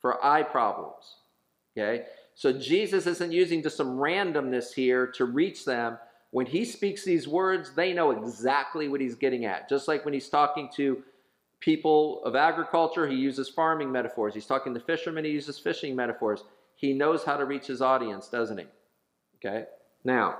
[0.01, 1.17] for eye problems.
[1.77, 2.05] Okay?
[2.41, 5.99] So Jesus isn't using just some randomness here to reach them.
[6.31, 9.69] When he speaks these words, they know exactly what he's getting at.
[9.69, 11.03] Just like when he's talking to
[11.61, 14.33] people of agriculture, he uses farming metaphors.
[14.33, 16.45] He's talking to fishermen, he uses fishing metaphors.
[16.77, 18.65] He knows how to reach his audience, doesn't he?
[19.37, 19.67] Okay?
[20.03, 20.39] Now,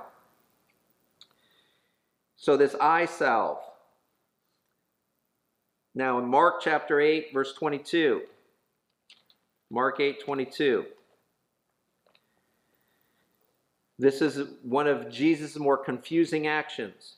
[2.35, 3.59] so this eye salve.
[5.93, 8.23] Now in Mark chapter 8, verse 22.
[9.69, 10.85] Mark 8, 22.
[14.01, 17.17] This is one of Jesus' more confusing actions.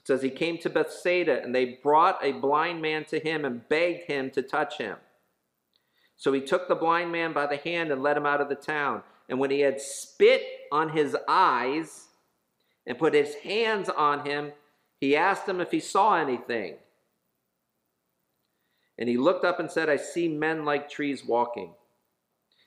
[0.00, 3.68] It says, He came to Bethsaida, and they brought a blind man to him and
[3.68, 4.96] begged him to touch him.
[6.16, 8.54] So he took the blind man by the hand and led him out of the
[8.54, 9.02] town.
[9.28, 10.42] And when he had spit
[10.72, 12.06] on his eyes
[12.86, 14.52] and put his hands on him,
[14.98, 16.76] he asked him if he saw anything.
[18.98, 21.74] And he looked up and said, I see men like trees walking.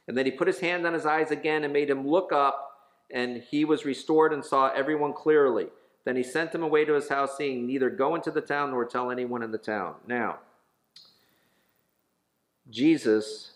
[0.08, 2.69] And then he put his hand on his eyes again and made him look up,
[3.12, 5.68] and he was restored and saw everyone clearly.
[6.06, 8.86] Then he sent him away to his house, saying, Neither go into the town nor
[8.86, 9.96] tell anyone in the town.
[10.08, 10.40] Now,
[12.70, 13.52] Jesus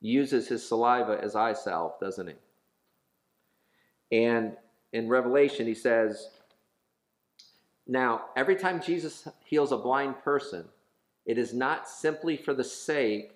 [0.00, 2.34] uses his saliva as eye salve, doesn't he?
[4.16, 4.56] And
[4.92, 6.30] in Revelation, he says,
[7.86, 10.64] Now, every time Jesus heals a blind person,
[11.26, 13.32] it is not simply for the sake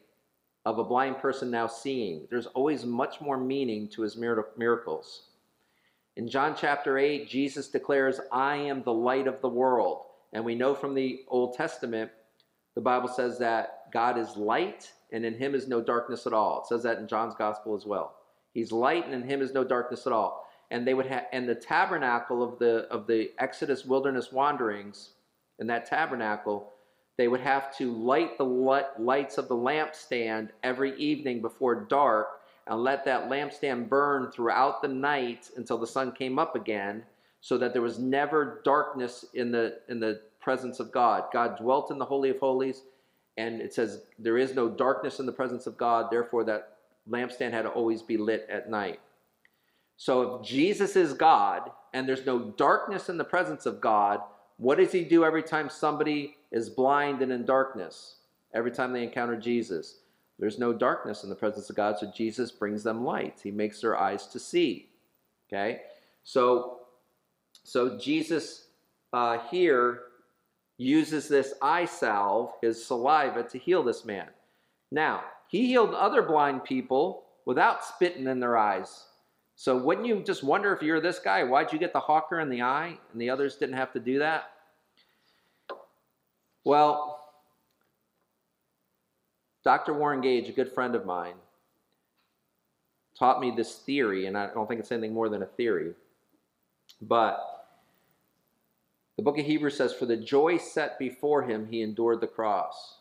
[0.64, 2.26] of a blind person now seeing.
[2.30, 5.28] There's always much more meaning to his miracles.
[6.16, 10.04] In John chapter 8, Jesus declares, I am the light of the world.
[10.32, 12.10] And we know from the Old Testament,
[12.74, 16.62] the Bible says that God is light and in him is no darkness at all.
[16.62, 18.16] It says that in John's gospel as well.
[18.54, 20.48] He's light and in him is no darkness at all.
[20.70, 25.10] And they would have and the tabernacle of the of the Exodus wilderness wanderings,
[25.58, 26.71] in that tabernacle,
[27.16, 28.44] they would have to light the
[28.98, 34.88] lights of the lampstand every evening before dark and let that lampstand burn throughout the
[34.88, 37.02] night until the sun came up again
[37.40, 41.24] so that there was never darkness in the in the presence of God.
[41.32, 42.82] God dwelt in the holy of holies
[43.36, 46.76] and it says there is no darkness in the presence of God, therefore that
[47.08, 49.00] lampstand had to always be lit at night.
[49.96, 54.20] So if Jesus is God and there's no darkness in the presence of God,
[54.62, 58.18] what does he do every time somebody is blind and in darkness?
[58.54, 59.96] Every time they encounter Jesus?
[60.38, 63.40] There's no darkness in the presence of God, so Jesus brings them light.
[63.42, 64.88] He makes their eyes to see.
[65.48, 65.80] Okay?
[66.22, 66.82] So,
[67.64, 68.66] so Jesus
[69.12, 70.02] uh, here
[70.78, 74.28] uses this eye salve, his saliva, to heal this man.
[74.92, 79.06] Now, he healed other blind people without spitting in their eyes.
[79.56, 82.48] So wouldn't you just wonder if you're this guy, why'd you get the hawker in
[82.48, 84.51] the eye and the others didn't have to do that?
[86.64, 87.20] Well,
[89.64, 89.92] Dr.
[89.92, 91.34] Warren Gage, a good friend of mine,
[93.18, 95.92] taught me this theory, and I don't think it's anything more than a theory.
[97.00, 97.66] But
[99.16, 102.96] the book of Hebrews says, For the joy set before him, he endured the cross.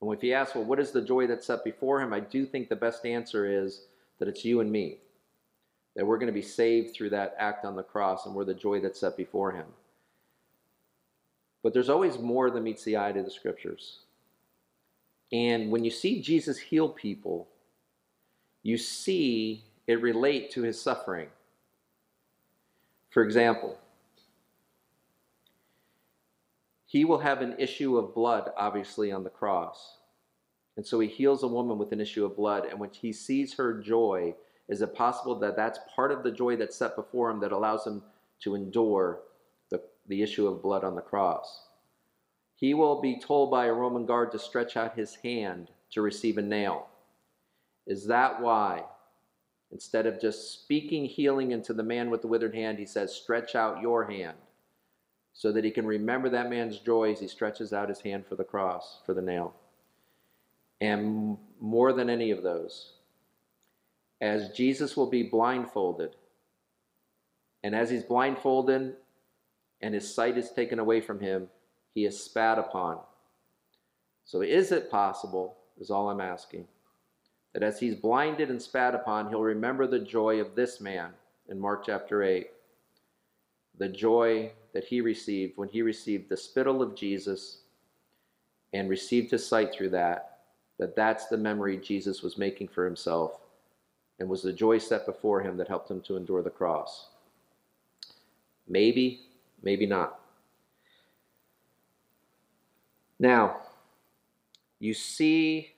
[0.00, 2.12] And if you ask, well, what is the joy that's set before him?
[2.12, 3.82] I do think the best answer is
[4.18, 4.98] that it's you and me.
[5.94, 8.54] That we're going to be saved through that act on the cross, and we're the
[8.54, 9.66] joy that's set before him.
[11.62, 14.00] But there's always more than meets the eye to the scriptures.
[15.32, 17.48] And when you see Jesus heal people,
[18.62, 21.28] you see it relate to his suffering.
[23.10, 23.78] For example,
[26.86, 29.96] he will have an issue of blood, obviously, on the cross.
[30.76, 32.66] And so he heals a woman with an issue of blood.
[32.66, 34.34] And when he sees her joy,
[34.68, 37.86] is it possible that that's part of the joy that's set before him that allows
[37.86, 38.02] him
[38.40, 39.20] to endure
[40.06, 41.66] the issue of blood on the cross?
[42.54, 46.38] He will be told by a Roman guard to stretch out his hand to receive
[46.38, 46.86] a nail.
[47.86, 48.84] Is that why,
[49.72, 53.56] instead of just speaking healing into the man with the withered hand, he says, Stretch
[53.56, 54.36] out your hand,
[55.32, 58.36] so that he can remember that man's joy as he stretches out his hand for
[58.36, 59.54] the cross, for the nail?
[60.80, 62.92] And more than any of those,
[64.20, 66.14] as Jesus will be blindfolded,
[67.64, 68.94] and as he's blindfolded
[69.82, 71.48] and his sight is taken away from him,
[71.94, 72.98] he is spat upon.
[74.24, 76.66] So is it possible, is all I'm asking,
[77.52, 81.10] that as he's blinded and spat upon, he'll remember the joy of this man
[81.48, 82.48] in Mark chapter 8?
[83.78, 87.58] The joy that he received when he received the spittle of Jesus
[88.72, 90.38] and received his sight through that,
[90.78, 93.40] that that's the memory Jesus was making for himself
[94.18, 97.08] and was the joy set before him that helped him to endure the cross.
[98.68, 99.20] Maybe,
[99.62, 100.18] maybe not.
[103.18, 103.58] Now,
[104.78, 105.74] you see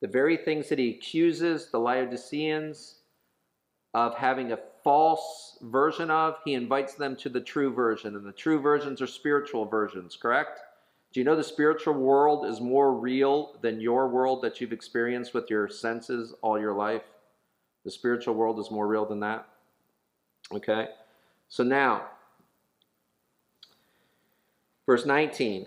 [0.00, 2.96] the very things that he accuses the Laodiceans
[3.94, 8.14] of having a false version of, he invites them to the true version.
[8.14, 10.60] And the true versions are spiritual versions, correct?
[11.12, 15.34] Do you know the spiritual world is more real than your world that you've experienced
[15.34, 17.02] with your senses all your life?
[17.84, 19.48] The spiritual world is more real than that.
[20.52, 20.88] Okay?
[21.48, 22.06] So now,
[24.88, 25.66] verse 19.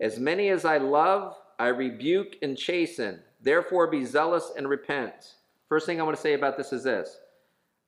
[0.00, 3.20] As many as I love, I rebuke and chasten.
[3.42, 5.34] Therefore, be zealous and repent.
[5.68, 7.18] First thing I want to say about this is this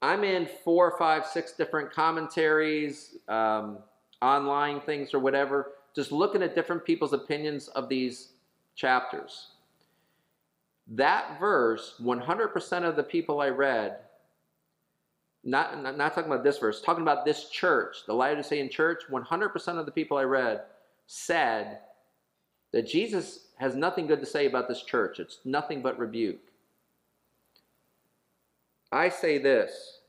[0.02, 3.78] I'm in four, five, six different commentaries, um,
[4.20, 8.32] online things, or whatever, just looking at different people's opinions of these
[8.76, 9.52] chapters.
[10.88, 13.96] That verse, 100% of the people I read,
[15.44, 19.78] not, not, not talking about this verse, talking about this church, the Laodicean church, 100%
[19.78, 20.62] of the people I read
[21.06, 21.78] said
[22.72, 25.18] that Jesus has nothing good to say about this church.
[25.18, 26.40] It's nothing but rebuke.
[28.92, 30.00] I say this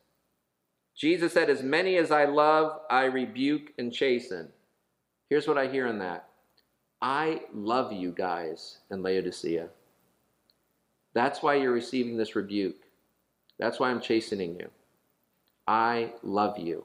[0.96, 4.50] Jesus said, As many as I love, I rebuke and chasten.
[5.30, 6.28] Here's what I hear in that
[7.02, 9.70] I love you guys in Laodicea.
[11.14, 12.84] That's why you're receiving this rebuke.
[13.60, 14.70] That's why I'm chastening you.
[15.72, 16.84] I love you.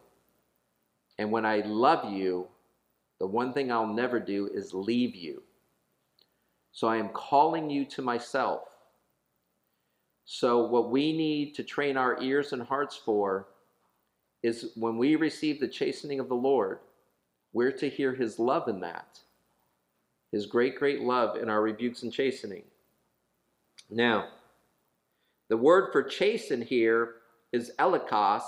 [1.19, 2.47] And when I love you,
[3.19, 5.43] the one thing I'll never do is leave you.
[6.71, 8.69] So I am calling you to myself.
[10.25, 13.49] So, what we need to train our ears and hearts for
[14.45, 16.79] is when we receive the chastening of the Lord,
[17.53, 19.19] we're to hear his love in that,
[20.31, 22.63] his great, great love in our rebukes and chastening.
[23.91, 24.29] Now,
[25.49, 27.17] the word for chasten here
[27.53, 28.43] is elikos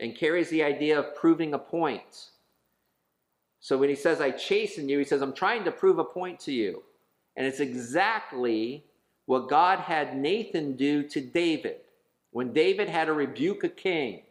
[0.00, 2.30] and carries the idea of proving a point.
[3.60, 6.40] So when he says, I chasten you, he says, I'm trying to prove a point
[6.40, 6.82] to you.
[7.36, 8.84] And it's exactly
[9.26, 11.76] what God had Nathan do to David
[12.32, 14.22] when David had to rebuke a king.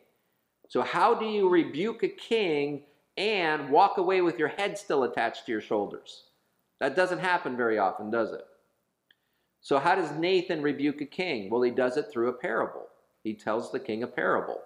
[0.67, 2.83] So, how do you rebuke a king
[3.17, 6.25] and walk away with your head still attached to your shoulders?
[6.79, 8.45] That doesn't happen very often, does it?
[9.61, 11.49] So, how does Nathan rebuke a king?
[11.49, 12.87] Well, he does it through a parable.
[13.23, 14.61] He tells the king a parable.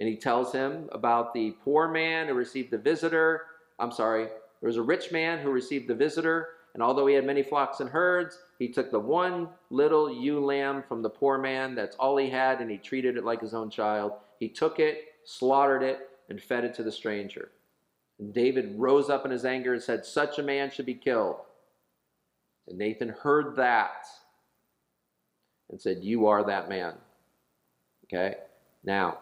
[0.00, 3.42] And he tells him about the poor man who received the visitor.
[3.78, 7.26] I'm sorry, there was a rich man who received the visitor, and although he had
[7.26, 11.74] many flocks and herds, he took the one little ewe lamb from the poor man,
[11.74, 14.12] that's all he had, and he treated it like his own child.
[14.38, 17.50] He took it, slaughtered it, and fed it to the stranger.
[18.18, 21.36] And David rose up in his anger and said, Such a man should be killed.
[22.68, 24.06] And Nathan heard that
[25.68, 26.94] and said, You are that man.
[28.04, 28.36] Okay?
[28.84, 29.18] Now,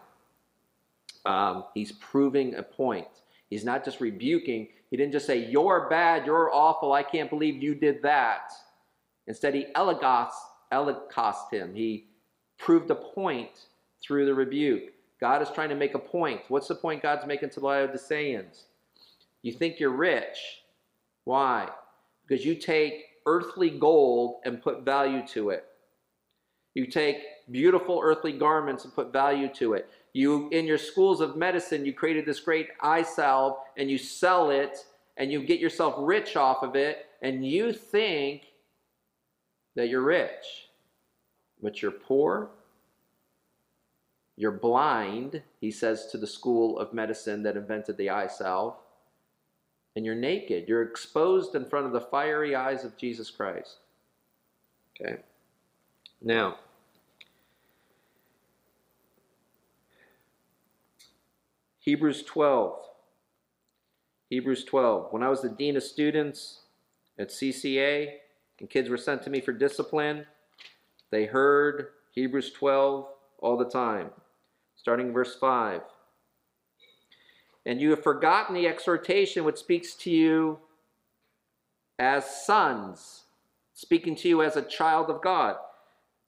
[1.25, 3.07] um, he's proving a point.
[3.49, 4.67] He's not just rebuking.
[4.89, 8.51] He didn't just say, You're bad, you're awful, I can't believe you did that.
[9.27, 10.33] Instead, he elegos,
[10.71, 11.73] elegosed him.
[11.75, 12.07] He
[12.57, 13.67] proved a point
[14.03, 14.93] through the rebuke.
[15.19, 16.41] God is trying to make a point.
[16.47, 18.65] What's the point God's making to the Laodiceans?
[19.43, 20.63] You think you're rich.
[21.25, 21.69] Why?
[22.27, 25.65] Because you take earthly gold and put value to it.
[26.73, 27.17] You take
[27.51, 29.89] beautiful earthly garments and put value to it.
[30.13, 34.49] You, in your schools of medicine, you created this great eye salve and you sell
[34.49, 34.85] it
[35.17, 38.43] and you get yourself rich off of it and you think
[39.75, 40.69] that you're rich,
[41.61, 42.49] but you're poor.
[44.35, 48.75] You're blind, he says to the school of medicine that invented the eye salve,
[49.95, 50.67] and you're naked.
[50.67, 53.77] You're exposed in front of the fiery eyes of Jesus Christ.
[54.99, 55.17] Okay?
[56.21, 56.57] Now,
[61.81, 62.77] Hebrews 12.
[64.29, 65.11] Hebrews 12.
[65.11, 66.59] When I was the dean of students
[67.17, 68.17] at CCA
[68.59, 70.27] and kids were sent to me for discipline,
[71.09, 73.07] they heard Hebrews 12
[73.39, 74.11] all the time,
[74.75, 75.81] starting verse 5.
[77.65, 80.59] And you have forgotten the exhortation which speaks to you
[81.97, 83.23] as sons,
[83.73, 85.55] speaking to you as a child of God.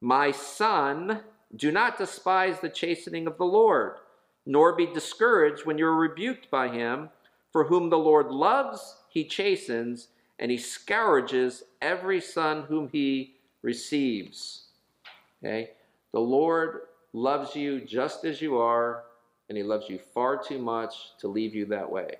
[0.02, 1.22] My son,
[1.56, 3.98] do not despise the chastening of the Lord
[4.46, 7.10] nor be discouraged when you're rebuked by him.
[7.52, 10.08] For whom the Lord loves, he chastens,
[10.40, 14.66] and he scourges every son whom he receives.
[15.44, 15.72] Okay?
[16.12, 16.82] The Lord
[17.14, 19.04] loves you just as you are,
[19.50, 22.16] and he loves you far too much to leave you that way.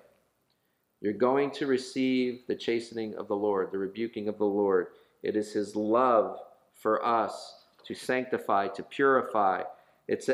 [1.00, 4.86] You're going to receive the chastening of the Lord, the rebuking of the Lord.
[5.22, 6.38] It is his love
[6.74, 9.62] for us to sanctify, to purify.
[10.08, 10.30] It's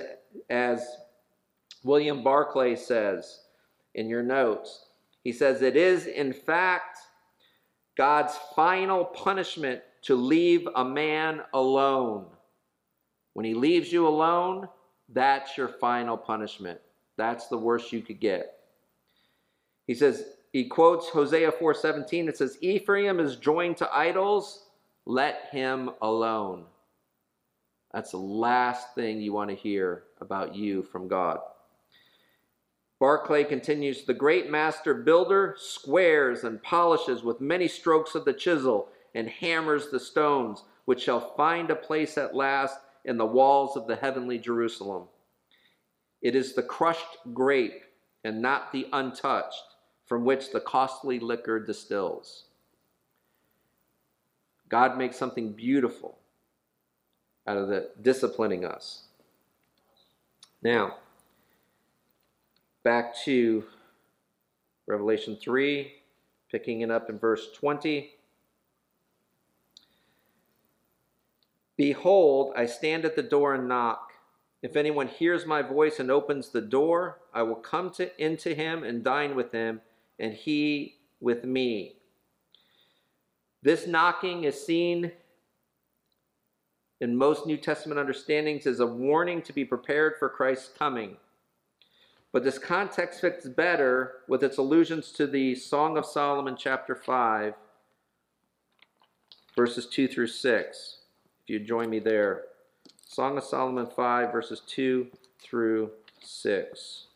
[0.48, 0.86] as
[1.82, 3.40] William Barclay says
[3.94, 4.86] in your notes,
[5.24, 6.98] he says, It is in fact
[7.96, 12.26] God's final punishment to leave a man alone.
[13.34, 14.68] When he leaves you alone,
[15.08, 16.80] that's your final punishment.
[17.16, 18.60] That's the worst you could get.
[19.86, 22.28] He says, he quotes Hosea 4:17.
[22.28, 24.66] It says, Ephraim is joined to idols,
[25.06, 26.64] let him alone.
[27.92, 31.40] That's the last thing you want to hear about you from God.
[33.00, 38.88] Barclay continues The great master builder squares and polishes with many strokes of the chisel
[39.14, 42.76] and hammers the stones, which shall find a place at last
[43.06, 45.04] in the walls of the heavenly Jerusalem.
[46.20, 47.82] It is the crushed grape
[48.22, 49.64] and not the untouched
[50.04, 52.44] from which the costly liquor distills.
[54.68, 56.18] God makes something beautiful
[57.46, 59.04] out of the disciplining us.
[60.62, 60.96] Now,
[62.82, 63.64] back to
[64.86, 65.92] Revelation 3,
[66.50, 68.10] picking it up in verse 20.
[71.76, 74.12] Behold, I stand at the door and knock.
[74.62, 78.84] If anyone hears my voice and opens the door, I will come to, into him
[78.84, 79.80] and dine with him,
[80.18, 81.96] and he with me.
[83.62, 85.12] This knocking is seen
[87.00, 91.16] in most New Testament understandings as a warning to be prepared for Christ's coming.
[92.32, 97.54] But this context fits better with its allusions to the Song of Solomon, chapter 5,
[99.56, 100.98] verses 2 through 6.
[101.42, 102.42] If you join me there.
[103.04, 105.08] Song of Solomon 5, verses 2
[105.42, 105.90] through
[106.22, 107.06] 6.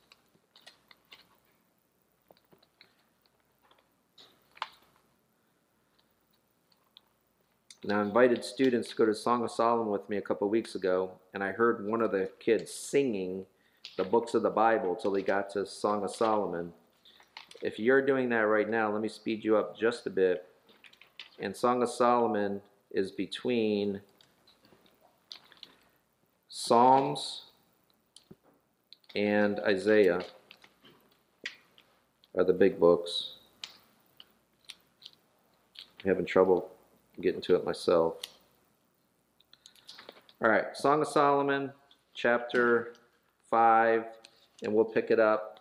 [7.86, 10.74] Now, I invited students to go to Song of Solomon with me a couple weeks
[10.74, 13.44] ago, and I heard one of the kids singing
[13.97, 16.72] the books of the Bible till he got to Song of Solomon.
[17.62, 20.47] If you're doing that right now, let me speed you up just a bit.
[21.38, 24.01] And Song of Solomon is between
[26.49, 27.45] Psalms
[29.14, 30.22] and Isaiah
[32.36, 33.34] are the big books.
[36.03, 36.70] I'm having trouble
[37.20, 38.16] getting to it myself.
[40.42, 41.72] All right, Song of Solomon,
[42.12, 42.95] chapter
[43.55, 44.05] 5,
[44.64, 45.61] and we'll pick it up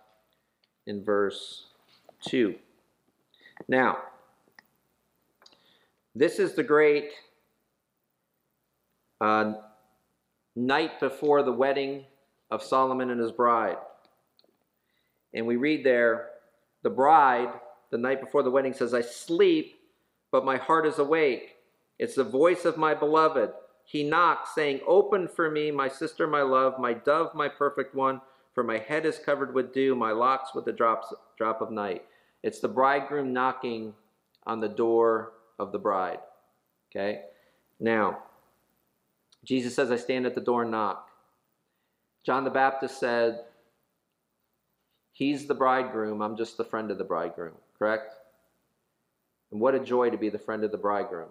[0.88, 1.68] in verse
[2.28, 2.56] 2.
[3.68, 4.00] Now,
[6.16, 7.12] this is the great
[9.22, 9.54] uh,
[10.56, 12.06] night before the wedding
[12.50, 13.78] of Solomon and his bride.
[15.36, 16.30] And we read there,
[16.82, 17.50] the bride,
[17.92, 19.76] the night before the wedding, says, I sleep
[20.34, 21.58] but my heart is awake.
[22.00, 23.52] It's the voice of my beloved.
[23.84, 28.22] He knocks, saying, Open for me, my sister, my love, my dove, my perfect one,
[28.54, 32.04] for my head is covered with dew, my locks with the drops, drop of night.
[32.44, 33.94] It's the bridegroom knocking
[34.46, 36.20] on the door of the bride.
[36.92, 37.22] Okay?
[37.80, 38.20] Now,
[39.44, 41.10] Jesus says, I stand at the door and knock.
[42.26, 43.42] John the Baptist said,
[45.12, 48.16] He's the bridegroom, I'm just the friend of the bridegroom, correct?
[49.52, 51.30] And what a joy to be the friend of the bridegroom.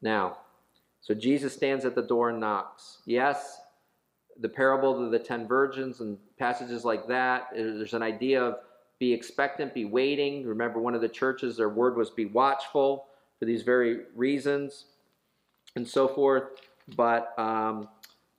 [0.00, 0.38] Now,
[1.06, 2.98] so Jesus stands at the door and knocks.
[3.04, 3.60] Yes,
[4.40, 8.56] the parable of the ten virgins and passages like that, there's an idea of
[8.98, 10.44] be expectant, be waiting.
[10.44, 13.06] Remember, one of the churches, their word was be watchful
[13.38, 14.86] for these very reasons
[15.76, 16.42] and so forth.
[16.96, 17.88] But um,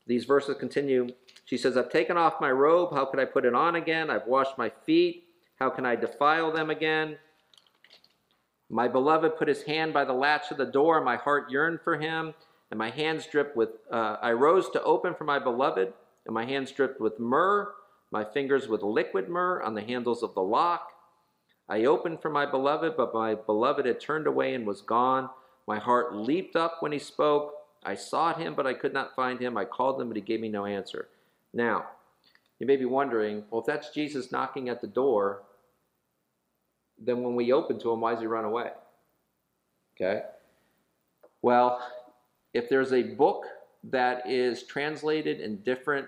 [0.05, 1.07] these verses continue.
[1.45, 2.93] She says, I've taken off my robe.
[2.93, 4.09] How could I put it on again?
[4.09, 5.23] I've washed my feet.
[5.57, 7.17] How can I defile them again?
[8.69, 10.99] My beloved put his hand by the latch of the door.
[10.99, 12.33] My heart yearned for him,
[12.69, 13.69] and my hands dripped with.
[13.91, 15.93] Uh, I rose to open for my beloved,
[16.25, 17.73] and my hands dripped with myrrh,
[18.11, 20.89] my fingers with liquid myrrh on the handles of the lock.
[21.69, 25.29] I opened for my beloved, but my beloved had turned away and was gone.
[25.67, 27.53] My heart leaped up when he spoke.
[27.83, 29.57] I sought him, but I could not find him.
[29.57, 31.09] I called him, but he gave me no answer.
[31.53, 31.87] Now,
[32.59, 35.43] you may be wondering, well, if that's Jesus knocking at the door,
[36.97, 38.71] then when we open to him, why does he run away?
[39.95, 40.21] Okay?
[41.41, 41.81] Well,
[42.53, 43.45] if there's a book
[43.83, 46.07] that is translated in different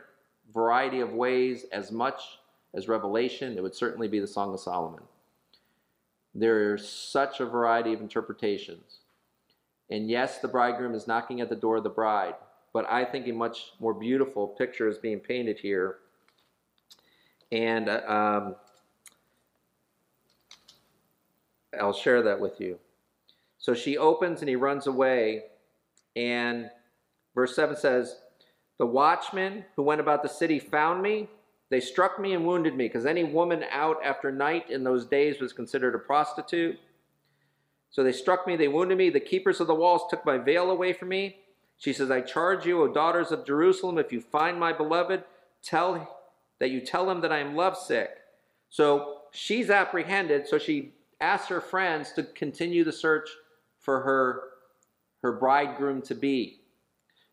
[0.53, 2.21] variety of ways as much
[2.73, 5.03] as Revelation, it would certainly be the Song of Solomon.
[6.35, 8.99] There's such a variety of interpretations.
[9.89, 12.35] And yes, the bridegroom is knocking at the door of the bride,
[12.73, 15.97] but I think a much more beautiful picture is being painted here.
[17.51, 18.55] And uh, um,
[21.79, 22.77] I'll share that with you.
[23.57, 25.43] So she opens and he runs away.
[26.15, 26.69] And
[27.35, 28.17] verse 7 says,
[28.77, 31.27] The watchmen who went about the city found me.
[31.69, 35.39] They struck me and wounded me, because any woman out after night in those days
[35.39, 36.79] was considered a prostitute.
[37.91, 39.09] So they struck me, they wounded me.
[39.09, 41.37] The keepers of the walls took my veil away from me.
[41.77, 45.23] She says, I charge you, O daughters of Jerusalem, if you find my beloved,
[45.63, 46.17] tell
[46.59, 48.09] that you tell him that I am lovesick.
[48.69, 53.29] So she's apprehended, so she asks her friends to continue the search
[53.79, 54.41] for her,
[55.21, 56.61] her bridegroom to be.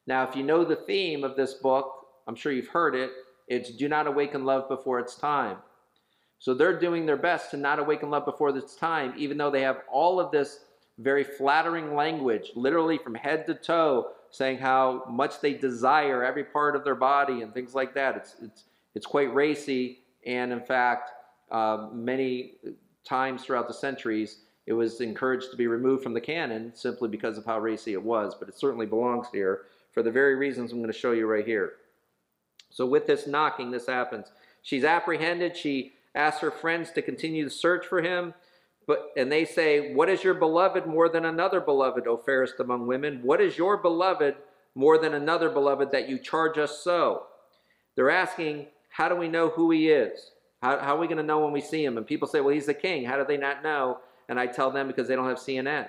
[0.07, 3.11] Now, if you know the theme of this book, I'm sure you've heard it,
[3.49, 5.59] it's do not awaken love before it's time.
[6.39, 9.63] So they're doing their best to not awaken love before it's time, even though they
[9.63, 10.61] have all of this
[10.99, 16.77] very flattering language, literally from head to toe, saying how much they desire every part
[16.77, 18.17] of their body and things like that.
[18.17, 18.65] It's, it's,
[18.95, 21.11] it's quite racy, and in fact,
[21.51, 22.55] uh, many
[23.05, 27.39] times throughout the centuries, it was encouraged to be removed from the canon simply because
[27.39, 29.63] of how racy it was, but it certainly belongs here
[29.93, 31.75] for the very reasons I'm going to show you right here.
[32.71, 34.27] So with this knocking, this happens.
[34.63, 35.57] She's apprehended.
[35.57, 38.35] She asks her friends to continue the search for him.
[38.87, 42.87] But, and they say, What is your beloved more than another beloved, O fairest among
[42.87, 43.21] women?
[43.23, 44.37] What is your beloved
[44.75, 47.25] more than another beloved that you charge us so?
[47.95, 50.31] They're asking, How do we know who he is?
[50.63, 51.97] How, how are we going to know when we see him?
[51.97, 53.05] And people say, well, he's the king.
[53.05, 53.99] How do they not know?
[54.29, 55.89] And I tell them because they don't have CNN.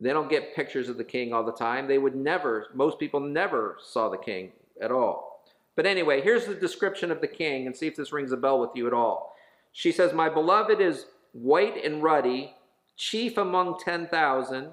[0.00, 1.86] They don't get pictures of the king all the time.
[1.86, 5.42] They would never, most people never saw the king at all.
[5.76, 8.60] But anyway, here's the description of the king and see if this rings a bell
[8.60, 9.36] with you at all.
[9.72, 12.54] She says, My beloved is white and ruddy,
[12.96, 14.70] chief among 10,000.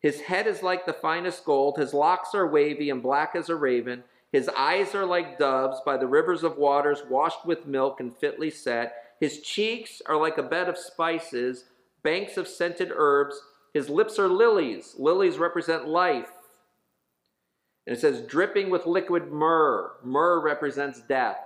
[0.00, 3.56] His head is like the finest gold, his locks are wavy and black as a
[3.56, 4.04] raven.
[4.32, 8.48] His eyes are like doves by the rivers of waters, washed with milk and fitly
[8.48, 8.99] set.
[9.20, 11.64] His cheeks are like a bed of spices,
[12.02, 13.40] banks of scented herbs.
[13.74, 14.94] His lips are lilies.
[14.98, 16.30] Lilies represent life.
[17.86, 19.92] And it says, dripping with liquid myrrh.
[20.02, 21.36] Myrrh represents death.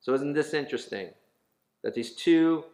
[0.00, 1.10] So, isn't this interesting?
[1.82, 2.64] That these two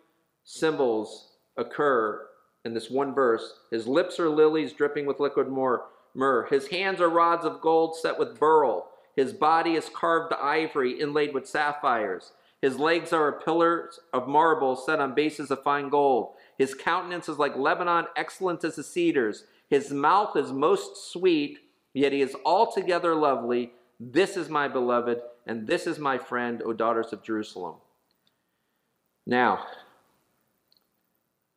[0.44, 2.26] symbols occur
[2.64, 3.60] in this one verse.
[3.70, 6.46] His lips are lilies dripping with liquid myrrh.
[6.50, 8.86] His hands are rods of gold set with beryl.
[9.16, 12.32] His body is carved ivory inlaid with sapphires.
[12.62, 16.34] His legs are pillars of marble set on bases of fine gold.
[16.58, 19.44] His countenance is like Lebanon, excellent as the cedars.
[19.68, 21.58] His mouth is most sweet,
[21.92, 23.72] yet he is altogether lovely.
[24.00, 27.76] This is my beloved, and this is my friend, O daughters of Jerusalem.
[29.26, 29.66] Now,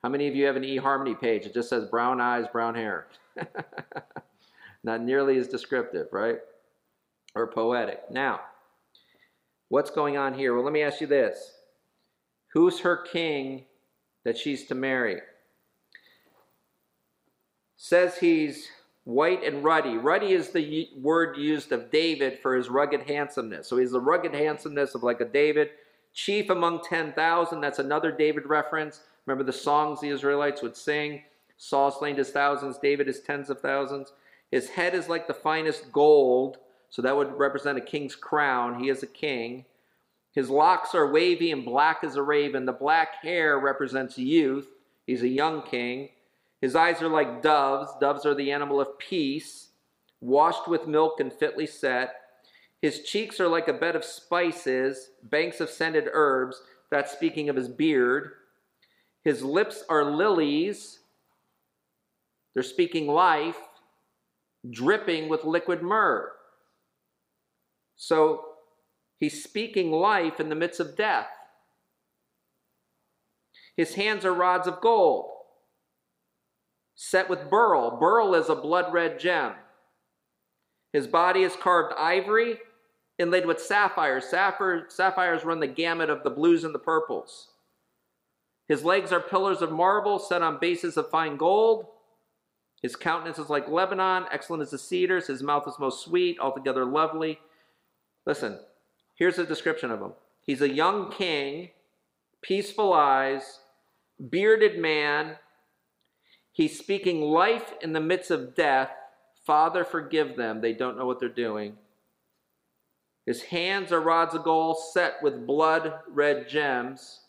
[0.03, 1.45] how many of you have an eHarmony page?
[1.45, 3.07] It just says brown eyes, brown hair.
[4.83, 6.39] Not nearly as descriptive, right?
[7.35, 8.09] Or poetic.
[8.09, 8.41] Now,
[9.69, 10.53] what's going on here?
[10.53, 11.53] Well, let me ask you this
[12.53, 13.65] Who's her king
[14.25, 15.21] that she's to marry?
[17.77, 18.67] Says he's
[19.05, 19.97] white and ruddy.
[19.97, 23.67] Ruddy is the word used of David for his rugged handsomeness.
[23.67, 25.69] So he's the rugged handsomeness of like a David.
[26.13, 29.01] Chief among 10,000, that's another David reference.
[29.25, 31.23] Remember the songs the Israelites would sing?
[31.57, 34.13] Saul slain his thousands, David his tens of thousands.
[34.51, 36.57] His head is like the finest gold,
[36.89, 38.79] so that would represent a king's crown.
[38.81, 39.65] He is a king.
[40.33, 42.65] His locks are wavy and black as a raven.
[42.65, 44.67] The black hair represents youth.
[45.05, 46.09] He's a young king.
[46.61, 47.91] His eyes are like doves.
[47.99, 49.69] Doves are the animal of peace,
[50.21, 52.15] washed with milk and fitly set.
[52.81, 56.61] His cheeks are like a bed of spices, banks of scented herbs.
[56.91, 58.31] That's speaking of his beard.
[59.23, 60.99] His lips are lilies.
[62.53, 63.57] They're speaking life,
[64.69, 66.31] dripping with liquid myrrh.
[68.01, 68.45] So
[69.19, 71.27] he's speaking life in the midst of death.
[73.75, 75.29] His hands are rods of gold,
[76.95, 77.97] set with beryl.
[77.99, 79.51] Beryl is a blood red gem.
[80.93, 82.59] His body is carved ivory,
[83.19, 84.25] inlaid with sapphires.
[84.25, 87.49] Sapphires run the gamut of the blues and the purples.
[88.69, 91.85] His legs are pillars of marble set on bases of fine gold.
[92.81, 95.27] His countenance is like Lebanon, excellent as the cedars.
[95.27, 97.39] His mouth is most sweet, altogether lovely.
[98.25, 98.59] Listen,
[99.15, 100.13] here's a description of him.
[100.45, 101.69] He's a young king,
[102.41, 103.59] peaceful eyes,
[104.29, 105.35] bearded man.
[106.51, 108.91] He's speaking life in the midst of death.
[109.45, 110.61] Father, forgive them.
[110.61, 111.77] They don't know what they're doing.
[113.25, 117.21] His hands are rods of gold set with blood red gems.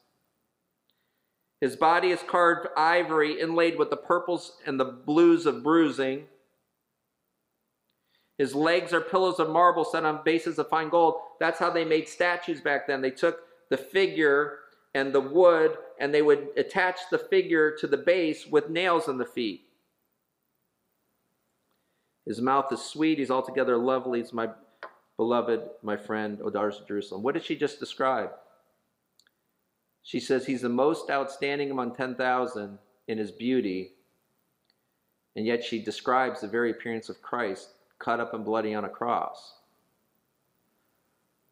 [1.60, 6.24] His body is carved ivory inlaid with the purples and the blues of bruising.
[8.40, 11.16] His legs are pillows of marble set on bases of fine gold.
[11.40, 13.02] That's how they made statues back then.
[13.02, 14.60] They took the figure
[14.94, 19.18] and the wood and they would attach the figure to the base with nails in
[19.18, 19.66] the feet.
[22.24, 23.18] His mouth is sweet.
[23.18, 24.20] He's altogether lovely.
[24.20, 24.48] He's my
[25.18, 27.22] beloved, my friend, O daughters of Jerusalem.
[27.22, 28.30] What did she just describe?
[30.02, 33.96] She says he's the most outstanding among 10,000 in his beauty,
[35.36, 38.88] and yet she describes the very appearance of Christ cut up and bloody on a
[38.88, 39.54] cross.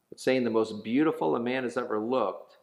[0.09, 2.57] But saying the most beautiful a man has ever looked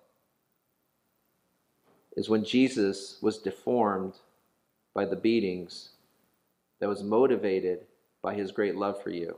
[2.18, 4.16] is when Jesus was deformed
[4.94, 5.90] by the beatings
[6.80, 7.82] that was motivated
[8.22, 9.38] by his great love for you.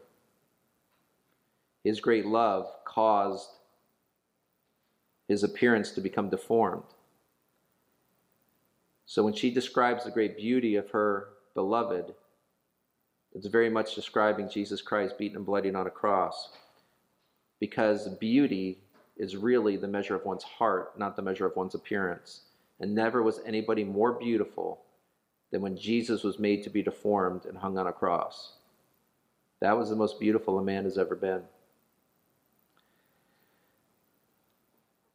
[1.83, 3.49] His great love caused
[5.27, 6.83] his appearance to become deformed.
[9.05, 12.13] So when she describes the great beauty of her beloved,
[13.37, 16.49] it's very much describing Jesus Christ beaten and bloodied on a cross.
[17.59, 18.79] Because beauty
[19.15, 22.41] is really the measure of one's heart, not the measure of one's appearance.
[22.79, 24.81] And never was anybody more beautiful
[25.51, 28.53] than when Jesus was made to be deformed and hung on a cross.
[29.59, 31.43] That was the most beautiful a man has ever been.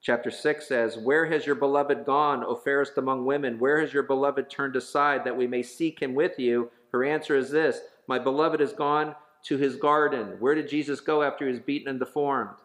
[0.01, 3.59] Chapter 6 says, Where has your beloved gone, O fairest among women?
[3.59, 6.71] Where has your beloved turned aside that we may seek him with you?
[6.93, 7.81] Her answer is this
[8.13, 10.37] My beloved has gone to his garden.
[10.39, 12.59] Where did Jesus go after he was beaten and deformed?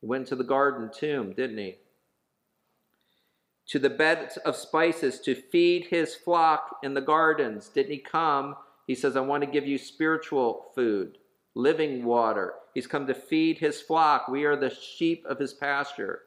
[0.00, 1.78] He went to the garden tomb, didn't he?
[3.70, 7.68] To the bed of spices to feed his flock in the gardens.
[7.68, 8.54] Didn't he come?
[8.86, 11.18] He says, I want to give you spiritual food,
[11.56, 12.54] living water.
[12.74, 14.28] He's come to feed his flock.
[14.28, 16.20] We are the sheep of his pasture.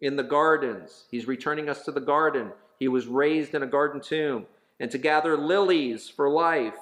[0.00, 2.52] In the gardens, he's returning us to the garden.
[2.78, 4.46] He was raised in a garden tomb.
[4.80, 6.81] and to gather lilies for life.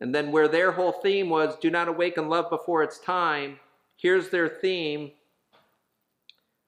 [0.00, 3.58] And then, where their whole theme was, do not awaken love before it's time,
[3.96, 5.12] here's their theme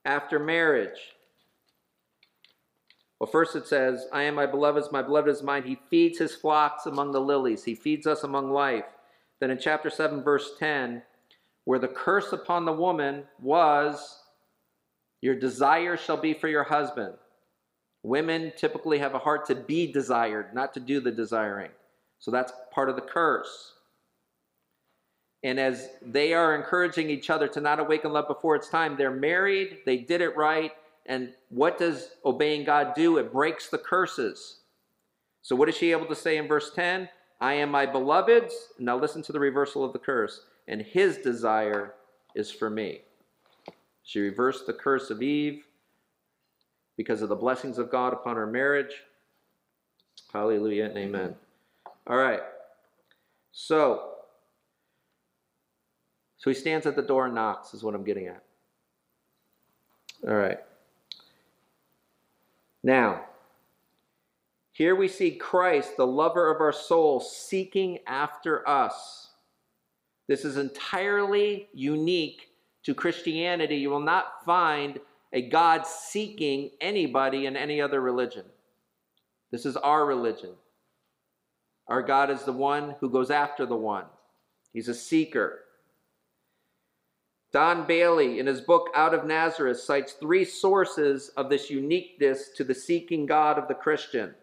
[0.05, 0.99] after marriage.
[3.19, 5.65] Well, first it says, I am my beloved's, my beloved is mine.
[5.65, 8.85] He feeds his flocks among the lilies, he feeds us among life.
[9.41, 11.03] Then in chapter 7, verse 10,
[11.65, 14.21] where the curse upon the woman was,
[15.21, 17.15] Your desire shall be for your husband.
[18.03, 21.71] Women typically have a heart to be desired, not to do the desiring.
[22.19, 23.75] So that's part of the curse.
[25.45, 29.11] And as they are encouraging each other to not awaken love before it's time, they're
[29.11, 30.73] married, they did it right,
[31.07, 33.17] and what does obeying God do?
[33.17, 34.61] It breaks the curses.
[35.43, 37.09] So, what is she able to say in verse 10?
[37.41, 38.55] I am my beloved's.
[38.79, 40.43] Now, listen to the reversal of the curse.
[40.67, 41.95] And his desire
[42.35, 43.01] is for me.
[44.03, 45.65] She reversed the curse of Eve
[46.97, 49.03] because of the blessings of God upon her marriage.
[50.33, 51.35] Hallelujah and amen.
[52.09, 52.41] All right.
[53.53, 54.13] So,
[56.39, 58.43] so he stands at the door and knocks, is what I'm getting at.
[60.27, 60.59] All right.
[62.83, 63.25] Now,
[64.73, 69.31] here we see Christ, the lover of our soul, seeking after us.
[70.29, 72.49] This is entirely unique
[72.85, 73.77] to Christianity.
[73.77, 75.01] You will not find
[75.33, 78.45] a God seeking anybody in any other religion.
[79.51, 80.51] This is our religion.
[81.89, 84.05] Our God is the one who goes after the one,
[84.73, 85.61] He's a seeker.
[87.51, 92.63] Don Baillie, in his book Out of Nazareth, cites three sources of this uniqueness to
[92.63, 94.35] the seeking God of the Christian.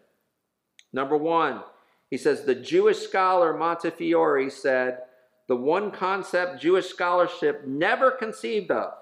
[0.92, 1.62] Number one,
[2.10, 5.02] he says the Jewish scholar Montefiore said,
[5.46, 8.94] the one concept Jewish scholarship never conceived of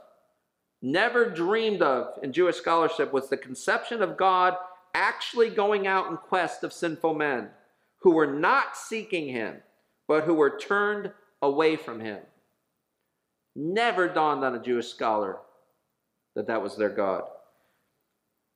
[0.85, 4.55] never dreamed of in Jewish scholarship was the conception of God
[4.95, 7.49] actually going out in quest of sinful men
[8.05, 9.57] who were not seeking him,
[10.07, 12.21] but who were turned away from him.
[13.57, 15.39] Never dawned on a Jewish scholar
[16.37, 17.23] that that was their God.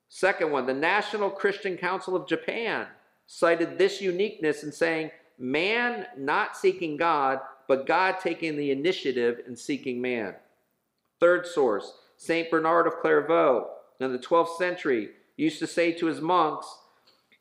[0.07, 2.85] Second one, the National Christian Council of Japan
[3.25, 9.55] cited this uniqueness in saying, man not seeking God, but God taking the initiative in
[9.55, 10.35] seeking man.
[11.19, 12.51] Third source, St.
[12.51, 13.67] Bernard of Clairvaux
[13.99, 16.67] in the 12th century used to say to his monks,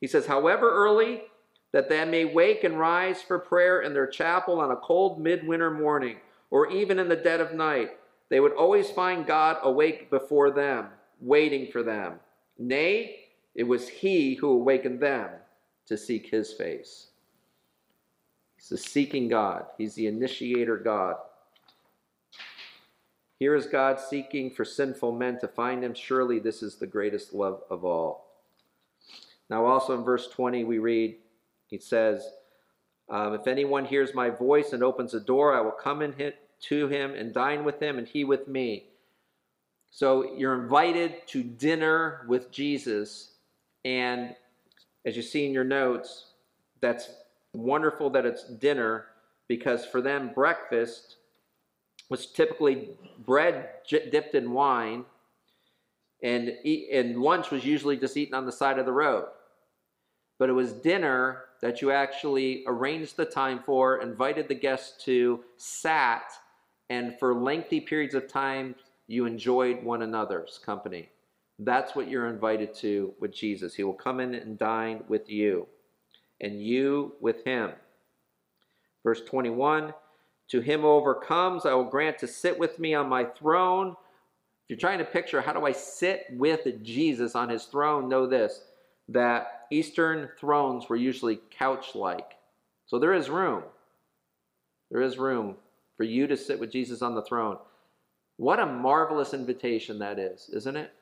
[0.01, 1.25] he says, however early
[1.73, 5.71] that they may wake and rise for prayer in their chapel on a cold midwinter
[5.71, 6.17] morning,
[6.51, 7.91] or even in the dead of night,
[8.31, 10.87] they would always find God awake before them,
[11.21, 12.15] waiting for them.
[12.59, 15.31] Nay, it was He who awakened them
[15.87, 17.09] to seek His face.
[18.57, 21.17] He's the seeking God, He's the initiator God.
[23.39, 25.95] Here is God seeking for sinful men to find him.
[25.95, 28.27] Surely this is the greatest love of all.
[29.49, 31.17] Now, also in verse 20, we read,
[31.69, 32.29] he says,
[33.09, 36.15] um, If anyone hears my voice and opens a door, I will come in
[36.61, 38.87] to him and dine with him, and he with me.
[39.91, 43.33] So you're invited to dinner with Jesus.
[43.85, 44.35] And
[45.05, 46.33] as you see in your notes,
[46.81, 47.11] that's
[47.55, 49.07] wonderful that it's dinner
[49.47, 51.17] because for them, breakfast
[52.11, 55.05] was typically bread dipped in wine,
[56.23, 59.27] and, eat, and lunch was usually just eaten on the side of the road.
[60.39, 65.41] But it was dinner that you actually arranged the time for, invited the guests to,
[65.57, 66.31] sat,
[66.91, 68.75] and for lengthy periods of time,
[69.07, 71.09] you enjoyed one another's company.
[71.59, 73.75] That's what you're invited to with Jesus.
[73.75, 75.67] He will come in and dine with you,
[76.41, 77.73] and you with him.
[79.03, 79.93] Verse 21
[80.49, 83.91] to him overcomes, I will grant to sit with me on my throne.
[83.91, 88.27] If you're trying to picture how do I sit with Jesus on his throne, know
[88.27, 88.63] this
[89.09, 92.37] that Eastern thrones were usually couch like.
[92.87, 93.63] So there is room.
[94.91, 95.57] There is room
[95.97, 97.59] for you to sit with Jesus on the throne.
[98.37, 100.93] What a marvelous invitation that is, isn't it?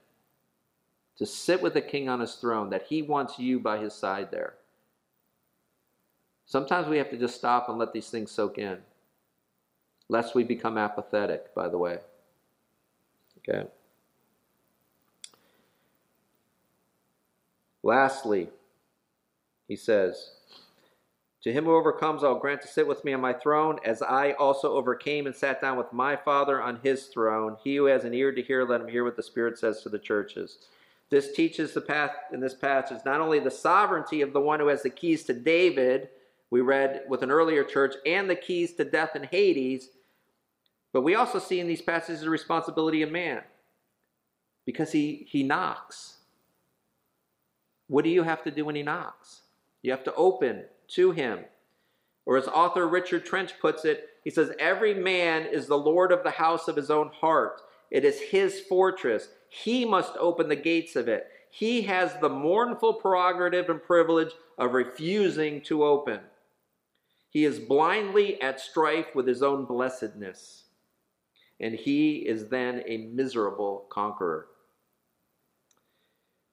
[1.18, 4.30] To sit with the king on his throne, that he wants you by his side
[4.30, 4.54] there.
[6.46, 8.78] Sometimes we have to just stop and let these things soak in
[10.08, 11.98] lest we become apathetic, by the way.
[13.38, 13.66] Okay.
[17.86, 18.48] Lastly,
[19.68, 20.32] he says,
[21.44, 24.32] To him who overcomes, I'll grant to sit with me on my throne, as I
[24.32, 27.56] also overcame and sat down with my Father on his throne.
[27.62, 29.88] He who has an ear to hear, let him hear what the Spirit says to
[29.88, 30.58] the churches.
[31.10, 34.66] This teaches the path in this passage not only the sovereignty of the one who
[34.66, 36.08] has the keys to David,
[36.50, 39.90] we read with an earlier church, and the keys to death and Hades,
[40.92, 43.42] but we also see in these passages the responsibility of man
[44.64, 46.15] because he, he knocks.
[47.88, 49.42] What do you have to do when he knocks?
[49.82, 51.40] You have to open to him.
[52.24, 56.24] Or as author Richard Trench puts it, he says, Every man is the Lord of
[56.24, 57.62] the house of his own heart.
[57.90, 59.28] It is his fortress.
[59.48, 61.28] He must open the gates of it.
[61.50, 66.20] He has the mournful prerogative and privilege of refusing to open.
[67.30, 70.64] He is blindly at strife with his own blessedness,
[71.60, 74.48] and he is then a miserable conqueror.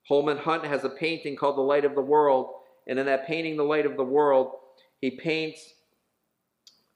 [0.08, 2.54] Holman Hunt has a painting called The Light of the World,
[2.86, 4.52] and in that painting, The Light of the World,
[5.00, 5.74] he paints,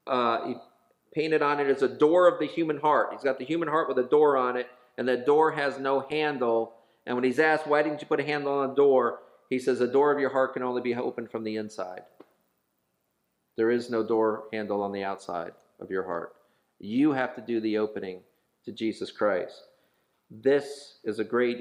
[0.07, 0.55] uh, he
[1.13, 3.09] painted on it as a door of the human heart.
[3.11, 6.05] He's got the human heart with a door on it, and that door has no
[6.09, 6.73] handle.
[7.05, 9.19] And when he's asked, why didn't you put a handle on the door?
[9.49, 12.01] He says, the door of your heart can only be opened from the inside.
[13.57, 16.35] There is no door handle on the outside of your heart.
[16.79, 18.21] You have to do the opening
[18.65, 19.63] to Jesus Christ.
[20.29, 21.59] This is a great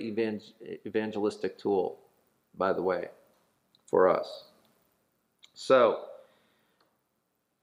[0.87, 1.99] evangelistic tool,
[2.57, 3.09] by the way,
[3.87, 4.45] for us.
[5.55, 6.05] So,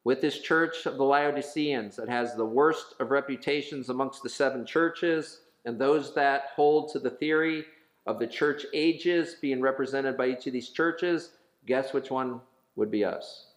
[0.03, 4.65] with this church of the Laodiceans that has the worst of reputations amongst the seven
[4.65, 7.65] churches, and those that hold to the theory
[8.05, 11.31] of the church ages being represented by each of these churches,
[11.65, 12.39] guess which one
[12.75, 13.47] would be us?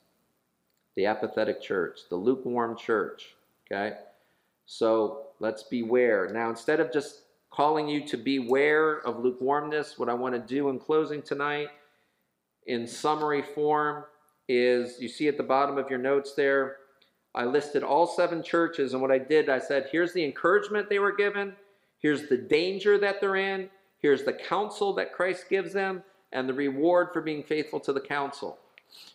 [0.99, 3.37] the apathetic church, the lukewarm church.
[3.71, 3.99] Okay?
[4.67, 6.29] So let's beware.
[6.33, 7.21] Now, instead of just
[7.51, 11.69] calling you to beware of lukewarmness, what I want to do in closing tonight,
[12.67, 14.05] in summary form,
[14.49, 16.77] is you see at the bottom of your notes there,
[17.35, 20.99] I listed all seven churches, and what I did, I said, here's the encouragement they
[20.99, 21.55] were given,
[22.01, 26.55] here's the danger that they're in, here's the counsel that Christ gives them, and the
[26.55, 28.59] reward for being faithful to the counsel.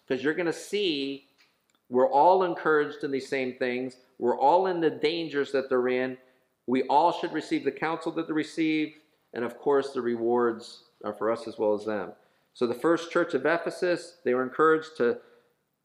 [0.07, 1.25] Because you're going to see
[1.89, 3.97] we're all encouraged in these same things.
[4.17, 6.17] We're all in the dangers that they're in.
[6.67, 8.93] We all should receive the counsel that they receive.
[9.33, 12.11] And of course, the rewards are for us as well as them.
[12.53, 15.17] So the first church of Ephesus, they were encouraged to,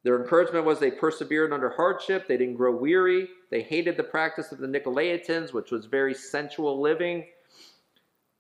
[0.05, 2.29] their encouragement was they persevered under hardship.
[2.29, 3.29] They didn't grow weary.
[3.51, 7.27] They hated the practice of the Nicolaitans, which was very sensual living.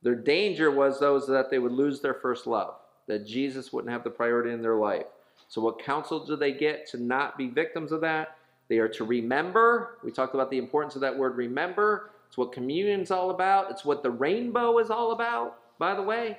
[0.03, 2.77] Their danger was those that they would lose their first love,
[3.09, 5.07] that Jesus wouldn't have the priority in their life.
[5.49, 8.37] So, what counsel do they get to not be victims of that?
[8.69, 9.99] They are to remember.
[10.05, 12.11] We talked about the importance of that word remember.
[12.29, 13.71] It's what communion's all about.
[13.71, 16.39] It's what the rainbow is all about, by the way.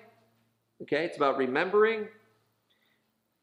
[0.84, 2.08] Okay, it's about remembering.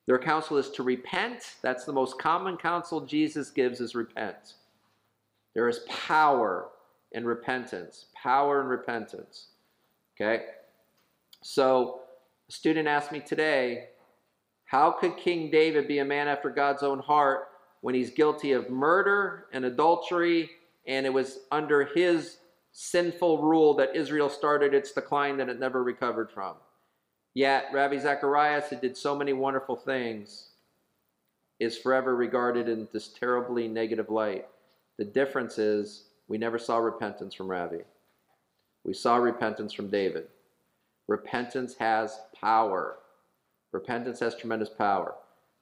[0.06, 1.56] Their counsel is to repent.
[1.62, 4.54] That's the most common counsel Jesus gives is repent.
[5.54, 6.68] There is power
[7.12, 8.06] in repentance.
[8.14, 9.48] Power in repentance.
[10.14, 10.44] Okay?
[11.42, 12.00] So,
[12.48, 13.88] a student asked me today,
[14.66, 17.48] how could King David be a man after God's own heart
[17.80, 20.50] when he's guilty of murder and adultery,
[20.86, 22.38] and it was under his
[22.72, 26.54] sinful rule that Israel started its decline that it never recovered from?
[27.34, 30.50] Yet, Ravi Zacharias, who did so many wonderful things,
[31.58, 34.46] is forever regarded in this terribly negative light.
[34.98, 37.82] The difference is we never saw repentance from Ravi.
[38.84, 40.28] We saw repentance from David.
[41.08, 42.96] Repentance has power.
[43.72, 45.14] Repentance has tremendous power.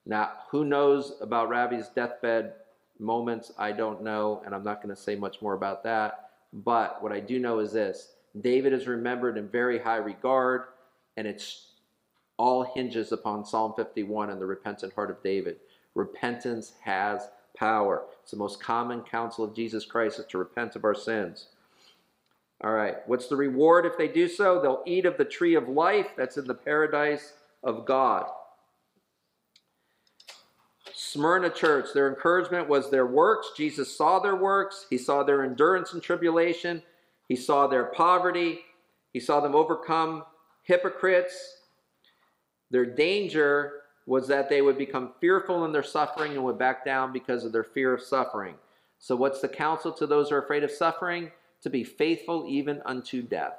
[0.07, 2.55] Now, who knows about Ravi's deathbed
[2.99, 3.53] moments?
[3.59, 6.31] I don't know, and I'm not going to say much more about that.
[6.53, 10.65] But what I do know is this David is remembered in very high regard,
[11.17, 11.69] and it's
[12.37, 15.57] all hinges upon Psalm 51 and the repentant heart of David.
[15.95, 18.03] Repentance has power.
[18.23, 21.49] It's the most common counsel of Jesus Christ is to repent of our sins.
[22.63, 24.61] All right, what's the reward if they do so?
[24.61, 28.27] They'll eat of the tree of life that's in the paradise of God.
[31.15, 33.53] Smyrna church, their encouragement was their works.
[33.57, 36.82] Jesus saw their works, he saw their endurance in tribulation,
[37.28, 38.62] he saw their poverty,
[39.12, 40.24] he saw them overcome
[40.65, 41.59] hypocrites.
[42.73, 47.12] Their danger was that they would become fearful in their suffering and would back down
[47.12, 48.57] because of their fear of suffering.
[48.99, 51.31] So, what's the counsel to those who are afraid of suffering?
[51.62, 53.55] To be faithful even unto death.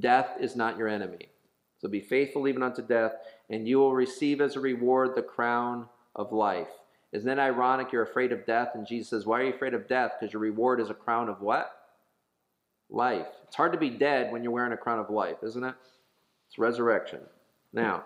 [0.00, 1.30] Death is not your enemy.
[1.78, 3.12] So be faithful even unto death,
[3.48, 6.68] and you will receive as a reward the crown of life.
[7.12, 8.70] Isn't it ironic you're afraid of death?
[8.74, 10.12] And Jesus says, Why are you afraid of death?
[10.18, 11.70] Because your reward is a crown of what?
[12.90, 13.26] Life.
[13.46, 15.74] It's hard to be dead when you're wearing a crown of life, isn't it?
[16.48, 17.20] It's resurrection.
[17.72, 18.04] Now,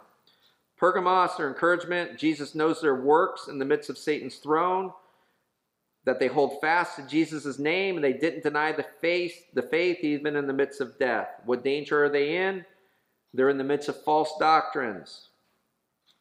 [0.80, 4.92] Pergamos, their encouragement, Jesus knows their works in the midst of Satan's throne,
[6.06, 9.98] that they hold fast to Jesus' name, and they didn't deny the faith, the faith
[10.02, 11.28] even in the midst of death.
[11.44, 12.64] What danger are they in?
[13.34, 15.28] They're in the midst of false doctrines,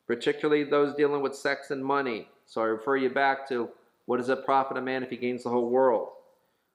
[0.10, 2.28] particularly those dealing with sex and money.
[2.48, 3.70] So I refer you back to
[4.08, 6.10] what does it profit a man if he gains the whole world?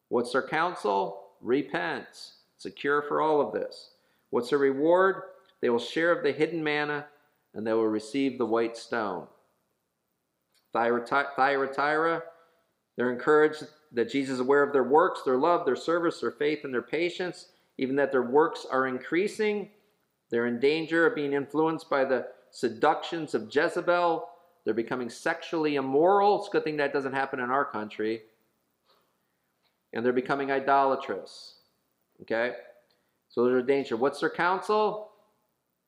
[0.08, 1.20] What's their counsel?
[1.40, 2.06] Repent.
[2.54, 3.90] It's a cure for all of this.
[4.30, 5.16] What's their reward?
[5.60, 7.06] they will share of the hidden manna,
[7.54, 9.26] and they will receive the white stone.
[10.74, 12.22] Thyatira,
[12.96, 16.64] they're encouraged that Jesus is aware of their works, their love, their service, their faith,
[16.64, 17.46] and their patience,
[17.78, 19.70] even that their works are increasing.
[20.28, 24.28] They're in danger of being influenced by the seductions of Jezebel.
[24.64, 26.38] They're becoming sexually immoral.
[26.38, 28.22] It's a good thing that doesn't happen in our country.
[29.92, 31.56] And they're becoming idolatrous.
[32.22, 32.52] Okay?
[33.28, 33.96] So there's a danger.
[33.96, 35.10] What's their counsel?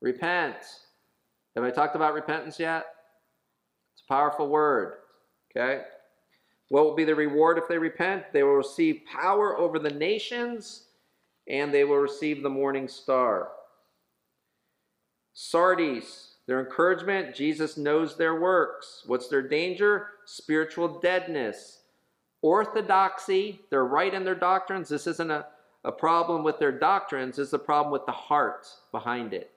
[0.00, 0.56] Repent.
[1.54, 2.86] Have I talked about repentance yet?
[3.94, 4.94] It's a powerful word.
[5.50, 5.82] Okay?
[6.68, 8.24] What will be the reward if they repent?
[8.32, 10.86] They will receive power over the nations
[11.48, 13.50] and they will receive the morning star.
[15.32, 19.02] Sardis, their encouragement, Jesus knows their works.
[19.06, 20.08] What's their danger?
[20.24, 21.82] Spiritual deadness.
[22.40, 24.88] Orthodoxy, they're right in their doctrines.
[24.88, 25.46] This isn't a,
[25.84, 29.50] a problem with their doctrines, it's a problem with the heart behind it.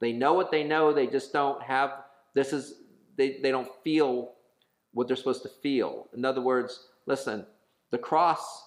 [0.00, 1.92] They know what they know, they just don't have
[2.34, 2.74] this is
[3.16, 4.32] they, they don't feel
[4.92, 6.08] what they're supposed to feel.
[6.14, 7.46] In other words, listen,
[7.90, 8.62] the cross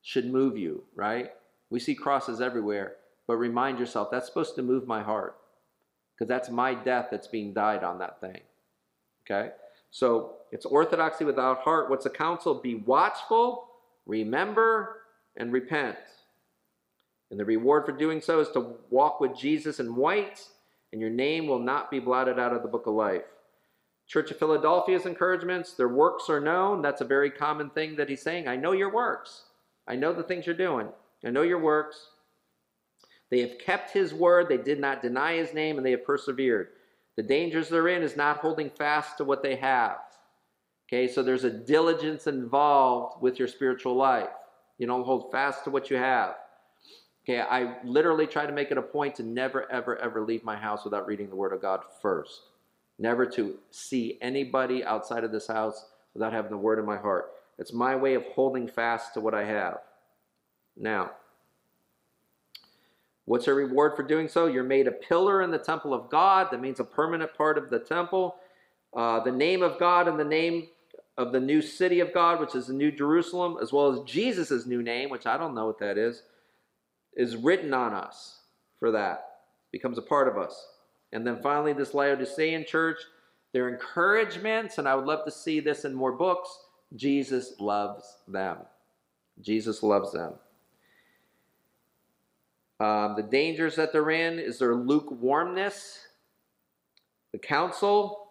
[0.00, 1.32] should move you, right?
[1.68, 5.36] We see crosses everywhere, but remind yourself that's supposed to move my heart
[6.14, 8.40] because that's my death that's being died on that thing.
[9.24, 9.50] Okay?
[9.90, 11.90] So it's orthodoxy without heart.
[11.90, 12.54] What's the counsel?
[12.54, 13.68] Be watchful,
[14.06, 15.02] remember,
[15.36, 15.96] and repent.
[17.30, 20.46] And the reward for doing so is to walk with Jesus in white,
[20.92, 23.22] and your name will not be blotted out of the book of life.
[24.06, 26.82] Church of Philadelphia's encouragements, their works are known.
[26.82, 28.46] That's a very common thing that he's saying.
[28.46, 29.44] I know your works.
[29.88, 30.88] I know the things you're doing.
[31.24, 32.10] I know your works.
[33.34, 36.68] They have kept his word, they did not deny his name, and they have persevered.
[37.16, 39.98] The dangers they're in is not holding fast to what they have.
[40.86, 44.28] Okay, so there's a diligence involved with your spiritual life.
[44.78, 46.36] You don't hold fast to what you have.
[47.24, 50.54] Okay, I literally try to make it a point to never, ever, ever leave my
[50.54, 52.42] house without reading the Word of God first.
[53.00, 57.32] Never to see anybody outside of this house without having the Word in my heart.
[57.58, 59.78] It's my way of holding fast to what I have.
[60.76, 61.10] Now,
[63.24, 64.46] what's a reward for doing so?
[64.46, 66.48] You're made a pillar in the temple of God.
[66.50, 68.36] That means a permanent part of the temple.
[68.94, 70.68] Uh, the name of God and the name
[71.16, 74.66] of the new city of God, which is the New Jerusalem, as well as Jesus'
[74.66, 76.22] new name, which I don't know what that is,
[77.16, 78.40] is written on us
[78.78, 79.26] for that.
[79.70, 80.66] Becomes a part of us.
[81.12, 82.98] And then finally, this Laodicean church,
[83.52, 86.50] their encouragements, and I would love to see this in more books.
[86.96, 88.58] Jesus loves them.
[89.40, 90.34] Jesus loves them.
[92.80, 95.98] Um, the dangers that they're in is their lukewarmness.
[97.32, 98.28] The counsel,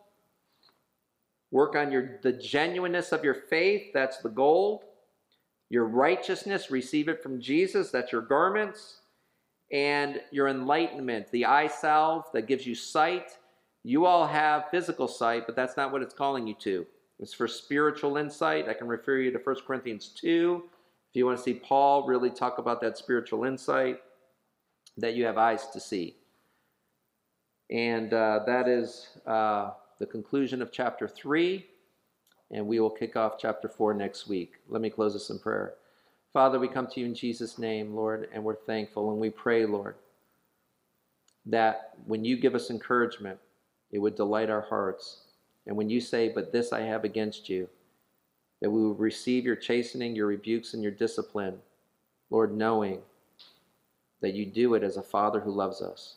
[1.52, 3.91] work on your the genuineness of your faith.
[3.94, 4.84] That's the gold.
[5.70, 7.90] Your righteousness, receive it from Jesus.
[7.90, 8.99] That's your garments.
[9.72, 13.38] And your enlightenment, the eye salve that gives you sight.
[13.84, 16.86] You all have physical sight, but that's not what it's calling you to.
[17.20, 18.70] It's for spiritual insight.
[18.70, 20.64] I can refer you to 1 Corinthians 2
[21.14, 23.99] if you want to see Paul really talk about that spiritual insight
[24.98, 26.15] that you have eyes to see.
[27.70, 31.65] And uh, that is uh, the conclusion of chapter 3,
[32.52, 34.53] and we will kick off chapter 4 next week.
[34.68, 35.76] Let me close this in prayer.
[36.34, 39.65] Father, we come to you in Jesus' name, Lord, and we're thankful, and we pray,
[39.65, 39.95] Lord,
[41.45, 43.40] that when you give us encouragement,
[43.91, 45.22] it would delight our hearts.
[45.68, 47.70] And when you say, But this I have against you,
[48.61, 51.60] that we will receive your chastening, your rebukes, and your discipline,
[52.30, 53.02] Lord, knowing
[54.24, 56.16] that you do it as a father who loves us.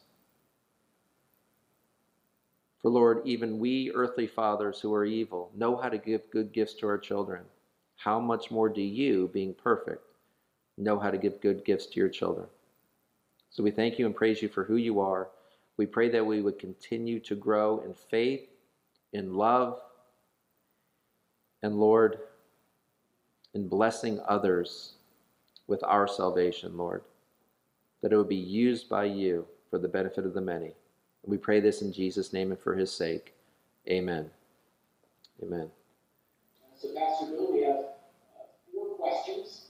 [2.80, 6.74] For Lord, even we earthly fathers who are evil know how to give good gifts
[6.74, 7.42] to our children.
[7.96, 10.04] How much more do you, being perfect,
[10.78, 12.46] know how to give good gifts to your children?
[13.50, 15.26] So we thank you and praise you for who you are.
[15.76, 18.48] We pray that we would continue to grow in faith,
[19.14, 19.80] in love,
[21.64, 22.18] and Lord,
[23.52, 24.92] in blessing others
[25.66, 27.02] with our salvation, Lord
[28.02, 30.72] that it would be used by you for the benefit of the many.
[31.24, 33.34] We pray this in Jesus' name and for his sake.
[33.88, 34.30] Amen.
[35.42, 35.70] Amen.
[36.80, 39.66] So, Pastor Bill, we have uh, four questions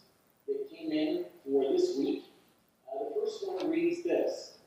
[0.47, 2.25] that came in for this week.
[2.89, 4.59] Uh, the first one reads this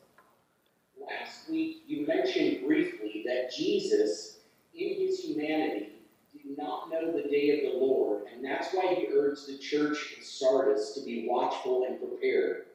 [1.00, 4.40] Last week, you mentioned briefly that Jesus,
[4.74, 5.90] in his humanity,
[6.34, 10.16] did not know the day of the Lord, and that's why he urged the church
[10.18, 12.66] in Sardis to be watchful and prepared.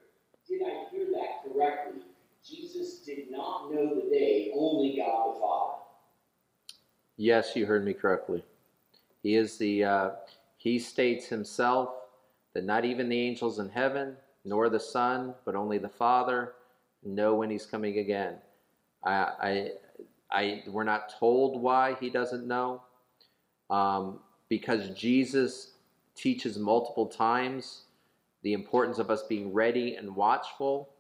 [0.49, 2.03] Did I hear that correctly?
[2.47, 5.79] Jesus did not know the day, only God the Father.
[7.17, 8.45] Yes, you heard me correctly.
[9.23, 10.11] He is the, uh,
[10.59, 11.91] he states himself
[12.53, 16.53] that not even the angels in heaven, nor the Son, but only the Father,
[17.03, 18.37] know when he's coming again.
[19.03, 19.71] I, I,
[20.31, 22.83] I we're not told why he doesn't know,
[23.71, 25.73] um, because Jesus
[26.15, 27.83] teaches multiple times
[28.45, 30.91] the importance of us being ready and watchful.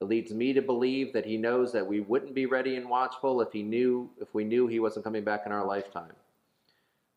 [0.00, 3.40] It leads me to believe that he knows that we wouldn't be ready and watchful
[3.40, 6.12] if he knew if we knew he wasn't coming back in our lifetime.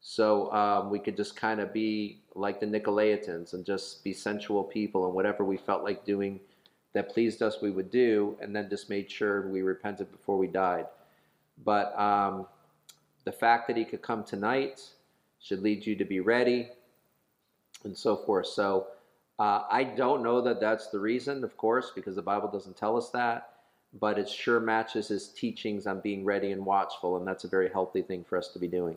[0.01, 4.63] So um, we could just kind of be like the Nicolaitans and just be sensual
[4.63, 6.39] people and whatever we felt like doing
[6.93, 10.47] that pleased us, we would do, and then just made sure we repented before we
[10.47, 10.85] died.
[11.65, 12.45] But um,
[13.25, 14.81] the fact that he could come tonight
[15.41, 16.69] should lead you to be ready
[17.83, 18.47] and so forth.
[18.47, 18.87] So
[19.37, 22.95] uh, I don't know that that's the reason, of course, because the Bible doesn't tell
[22.95, 23.49] us that,
[23.99, 27.69] but it sure matches his teachings on being ready and watchful, and that's a very
[27.69, 28.95] healthy thing for us to be doing.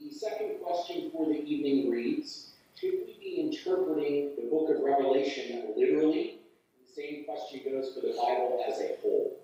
[0.00, 5.72] The second question for the evening reads Should we be interpreting the book of Revelation
[5.76, 6.38] literally?
[6.86, 9.36] The same question goes for the Bible as a whole.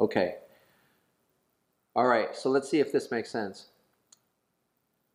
[0.00, 0.36] Okay.
[1.94, 3.66] All right, so let's see if this makes sense.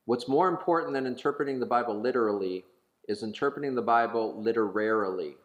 [0.06, 2.64] What's more important than interpreting the Bible literally
[3.08, 5.36] is interpreting the Bible literarily.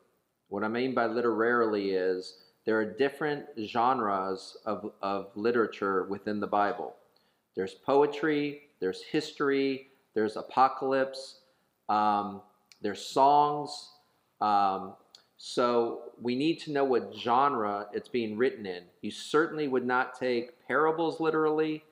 [0.48, 6.46] What I mean by literarily is there are different genres of, of literature within the
[6.46, 6.94] Bible.
[7.56, 11.40] There's poetry, there's history, there's apocalypse,
[11.88, 12.42] um,
[12.82, 13.90] there's songs.
[14.40, 14.94] Um,
[15.36, 18.82] so we need to know what genre it's being written in.
[19.00, 21.82] You certainly would not take parables literally.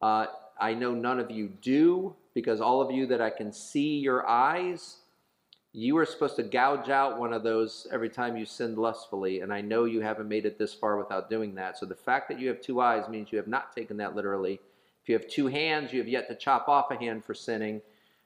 [0.00, 0.26] Uh,
[0.58, 4.26] I know none of you do because all of you that I can see your
[4.28, 4.98] eyes
[5.78, 9.52] you are supposed to gouge out one of those every time you sinned lustfully, and
[9.52, 11.76] I know you haven't made it this far without doing that.
[11.76, 14.54] So the fact that you have two eyes means you have not taken that literally.
[15.02, 17.82] If you have two hands, you have yet to chop off a hand for sinning.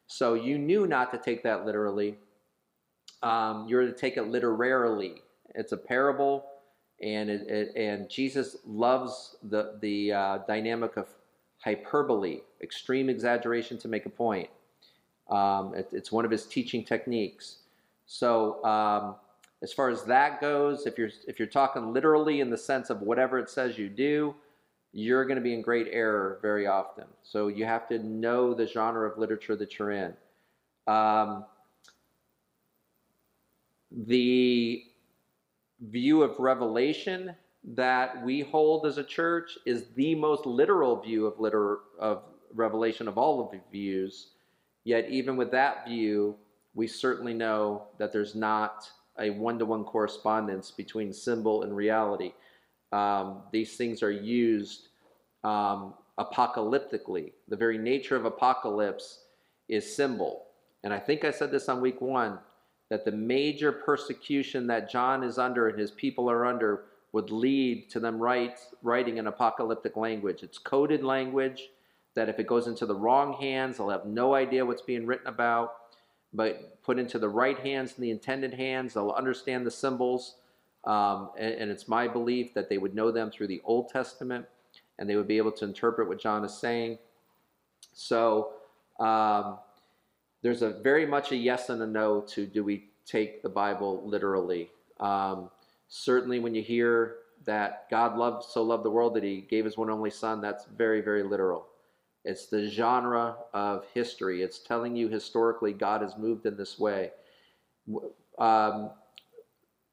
[0.07, 2.19] So you knew not to take that literally.
[3.25, 5.17] Um, you're to take it literarily.
[5.57, 6.47] It's a parable,
[7.03, 11.09] and it, it, and Jesus loves the the uh, dynamic of
[11.59, 14.51] hyperbole, extreme exaggeration to make a point.
[15.31, 17.59] Um, it, it's one of his teaching techniques.
[18.07, 19.15] So um,
[19.63, 23.03] as far as that goes, if you're if you're talking literally in the sense of
[23.03, 24.35] whatever it says you do,
[24.93, 27.05] you're going to be in great error very often.
[27.23, 30.15] So you have to know the genre of literature that you're in.
[30.87, 31.45] Um,
[33.93, 34.85] the
[35.81, 37.35] view of Revelation
[37.75, 42.23] that we hold as a church is the most literal view of liter of
[42.55, 44.29] Revelation of all of the views.
[44.85, 46.37] Yet, even with that view,
[46.75, 48.89] we certainly know that there's not
[49.19, 52.33] a one to one correspondence between symbol and reality.
[52.93, 54.89] Um, these things are used
[55.45, 57.33] um, apocalyptically.
[57.49, 59.25] The very nature of apocalypse
[59.69, 60.47] is symbol.
[60.85, 62.39] And I think I said this on week one
[62.89, 67.91] that the major persecution that John is under and his people are under would lead
[67.91, 70.43] to them write, writing an apocalyptic language.
[70.43, 71.69] It's coded language
[72.15, 75.27] that if it goes into the wrong hands, they'll have no idea what's being written
[75.27, 75.75] about.
[76.33, 80.37] But put into the right hands and the intended hands, they'll understand the symbols.
[80.85, 84.47] Um, and, and, it's my belief that they would know them through the Old Testament
[84.99, 86.99] and they would be able to interpret what John is saying.
[87.93, 88.53] So
[88.99, 89.59] um,
[90.43, 94.03] there's a very much a yes and a no to do we take the Bible
[94.07, 94.71] literally.
[95.01, 95.51] Um,
[95.89, 97.17] certainly, when you hear
[97.47, 100.67] that God loved so loved the world that He gave His one only Son, that's
[100.77, 101.67] very very literal.
[102.25, 104.43] It's the genre of history.
[104.43, 107.11] It's telling you historically God has moved in this way.
[108.39, 108.91] Um,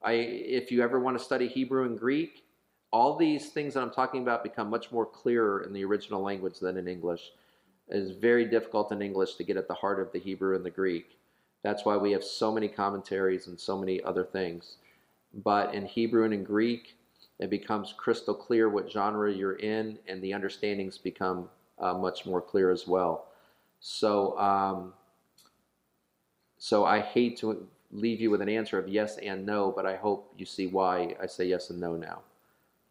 [0.03, 2.43] I, if you ever want to study Hebrew and Greek,
[2.91, 6.59] all these things that I'm talking about become much more clearer in the original language
[6.59, 7.31] than in English.
[7.89, 10.65] It is very difficult in English to get at the heart of the Hebrew and
[10.65, 11.17] the Greek.
[11.63, 14.77] That's why we have so many commentaries and so many other things.
[15.33, 16.95] But in Hebrew and in Greek,
[17.39, 21.49] it becomes crystal clear what genre you're in, and the understandings become
[21.79, 23.27] uh, much more clear as well.
[23.79, 24.93] So, um,
[26.57, 29.95] so I hate to leave you with an answer of yes and no, but I
[29.95, 32.21] hope you see why I say yes and no now.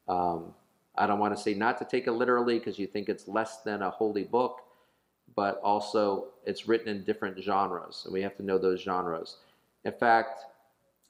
[0.08, 0.54] Um,
[0.96, 3.58] I don't want to say not to take it literally because you think it's less
[3.58, 4.62] than a holy book,
[5.34, 9.36] but also it's written in different genres, and we have to know those genres.
[9.84, 10.44] In fact,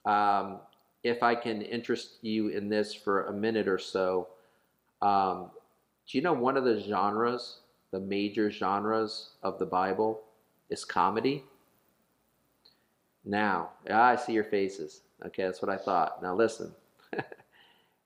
[0.05, 0.59] um,
[1.05, 4.29] if I can interest you in this for a minute or so,
[5.03, 5.51] um,
[6.09, 7.59] do you know one of the genres
[7.93, 10.23] the major genres of the Bible
[10.71, 11.45] is comedy.
[13.25, 15.03] Now, ah, I see your faces.
[15.25, 16.23] Okay, that's what I thought.
[16.23, 16.73] Now listen.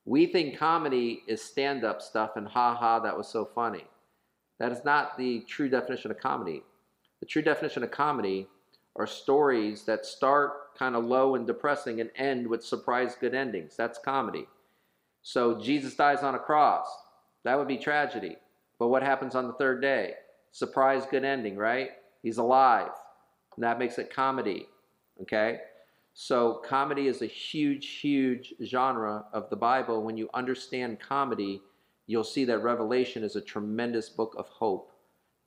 [0.05, 3.85] we think comedy is stand up stuff and ha ha, that was so funny.
[4.59, 6.62] That is not the true definition of comedy.
[7.20, 8.47] The true definition of comedy
[8.97, 13.77] are stories that start kind of low and depressing and end with surprise good endings.
[13.77, 14.47] That's comedy.
[15.23, 16.86] So Jesus dies on a cross.
[17.44, 18.36] That would be tragedy.
[18.81, 20.15] But what happens on the third day?
[20.52, 21.90] Surprise, good ending, right?
[22.23, 22.90] He's alive.
[23.55, 24.69] And that makes it comedy.
[25.20, 25.59] Okay?
[26.15, 30.02] So, comedy is a huge, huge genre of the Bible.
[30.02, 31.61] When you understand comedy,
[32.07, 34.93] you'll see that Revelation is a tremendous book of hope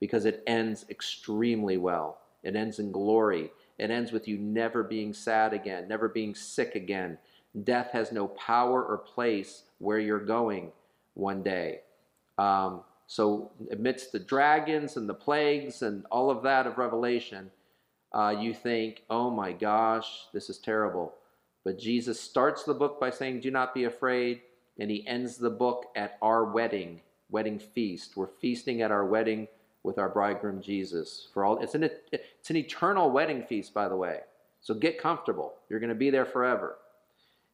[0.00, 2.20] because it ends extremely well.
[2.44, 3.50] It ends in glory.
[3.78, 7.18] It ends with you never being sad again, never being sick again.
[7.64, 10.70] Death has no power or place where you're going
[11.14, 11.80] one day.
[12.38, 17.50] Um, so, amidst the dragons and the plagues and all of that of Revelation,
[18.12, 21.14] uh, you think, oh my gosh, this is terrible.
[21.64, 24.42] But Jesus starts the book by saying, do not be afraid.
[24.78, 27.00] And he ends the book at our wedding,
[27.30, 28.16] wedding feast.
[28.16, 29.48] We're feasting at our wedding
[29.82, 31.28] with our bridegroom Jesus.
[31.32, 34.20] For all it's an it's an eternal wedding feast, by the way.
[34.60, 35.54] So get comfortable.
[35.68, 36.78] You're going to be there forever.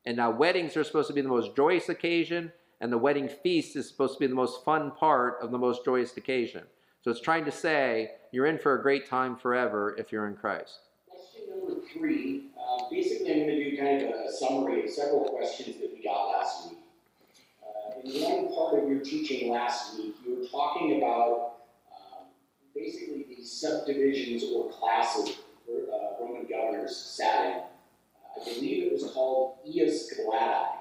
[0.06, 3.76] And now weddings are supposed to be the most joyous occasion, and the wedding feast
[3.76, 6.62] is supposed to be the most fun part of the most joyous occasion.
[7.02, 10.34] So it's trying to say you're in for a great time forever if you're in
[10.34, 10.80] Christ.
[11.08, 12.46] Question number three.
[12.58, 16.02] Uh, basically, I'm going to do kind of a summary of several questions that we
[16.02, 16.78] got last week.
[17.62, 21.56] Uh, in one part of your teaching last week, you were talking about
[21.90, 22.26] um,
[22.74, 25.38] basically these subdivisions or classes
[25.70, 27.52] uh, Roman governors sat in.
[27.52, 30.79] Uh, I believe it was called ius gladii.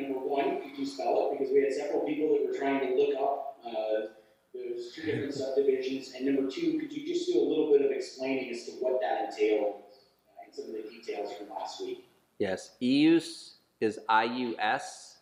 [0.00, 1.38] Number one, could you spell it?
[1.38, 4.06] Because we had several people that were trying to look up uh,
[4.54, 6.12] those two different subdivisions?
[6.14, 9.00] And number two, could you just do a little bit of explaining as to what
[9.00, 12.04] that entailed uh, and some of the details from last week?
[12.38, 15.16] Yes, ius is I-U-S,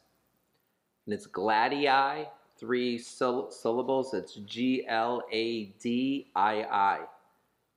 [1.07, 2.27] and it's gladii,
[2.59, 4.13] three syllables.
[4.13, 4.91] It's G-L-A-D-I-I.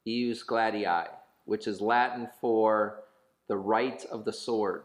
[0.08, 1.08] Ius gladii,
[1.46, 3.04] which is Latin for
[3.48, 4.84] the right of the sword.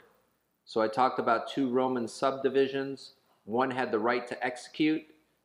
[0.65, 3.13] So I talked about two Roman subdivisions.
[3.45, 5.03] One had the right to execute,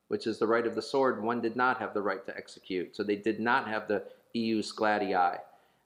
[0.08, 2.96] which is the right of the sword, one did not have the right to execute.
[2.96, 4.04] So they did not have the
[4.36, 5.40] ius gladii.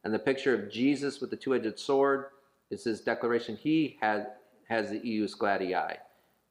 [0.03, 2.27] And the picture of Jesus with the two-edged sword
[2.69, 3.55] is his declaration.
[3.55, 4.26] He has,
[4.69, 5.97] has the ius gladii.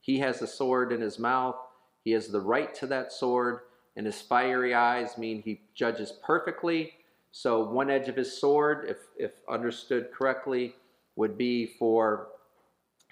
[0.01, 1.55] He has the sword in his mouth.
[2.03, 3.59] He has the right to that sword.
[3.95, 6.93] And his fiery eyes mean he judges perfectly.
[7.31, 10.75] So one edge of his sword, if, if understood correctly,
[11.15, 12.27] would be for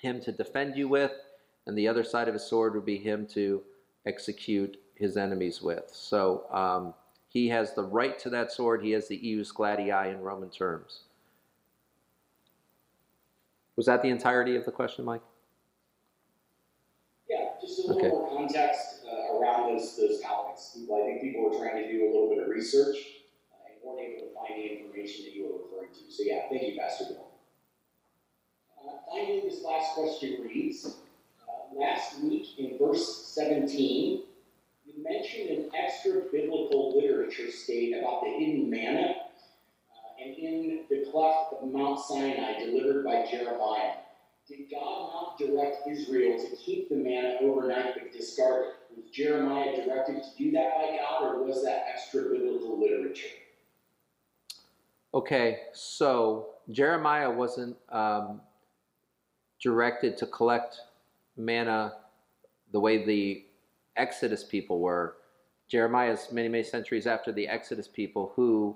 [0.02, 1.12] him to defend you with.
[1.68, 3.62] And the other side of his sword would be him to
[4.06, 5.90] execute his enemies with.
[5.92, 6.94] So um,
[7.30, 8.84] he has the right to that sword.
[8.84, 11.02] He has the ius gladii in Roman terms.
[13.78, 15.22] Was that the entirety of the question, Mike?
[17.30, 18.10] Yeah, just a little okay.
[18.10, 20.78] more context uh, around those, those topics.
[20.78, 22.98] I think people were trying to do a little bit of research
[23.54, 26.12] uh, and weren't able to find the information that you were referring to.
[26.12, 27.31] So, yeah, thank you, Pastor Bill.
[29.12, 30.96] Uh, finally, this last question reads
[31.76, 34.24] last week in verse 17,
[34.86, 41.06] you mentioned an extra biblical literature state about the hidden manna uh, and in the
[41.12, 43.94] cleft of Mount Sinai delivered by Jeremiah.
[44.48, 48.98] Did God not direct Israel to keep the manna overnight but discard it?
[48.98, 53.30] Was Jeremiah directed to do that by God, or was that extra biblical literature?
[55.14, 58.42] Okay, so Jeremiah wasn't um,
[59.62, 60.80] directed to collect
[61.38, 61.94] manna
[62.72, 63.46] the way the
[63.98, 65.18] Exodus people were.
[65.68, 68.76] Jeremiah is many, many centuries after the Exodus people who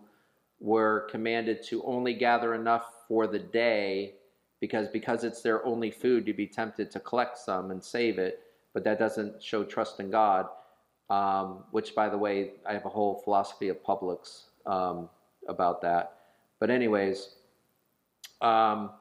[0.59, 4.15] were commanded to only gather enough for the day
[4.59, 8.39] because because it's their only food to be tempted to collect some and save it
[8.73, 10.47] but that doesn't show trust in god
[11.09, 15.09] um, which by the way i have a whole philosophy of Publius um,
[15.47, 16.13] about that
[16.59, 17.35] but anyways
[18.41, 18.91] um,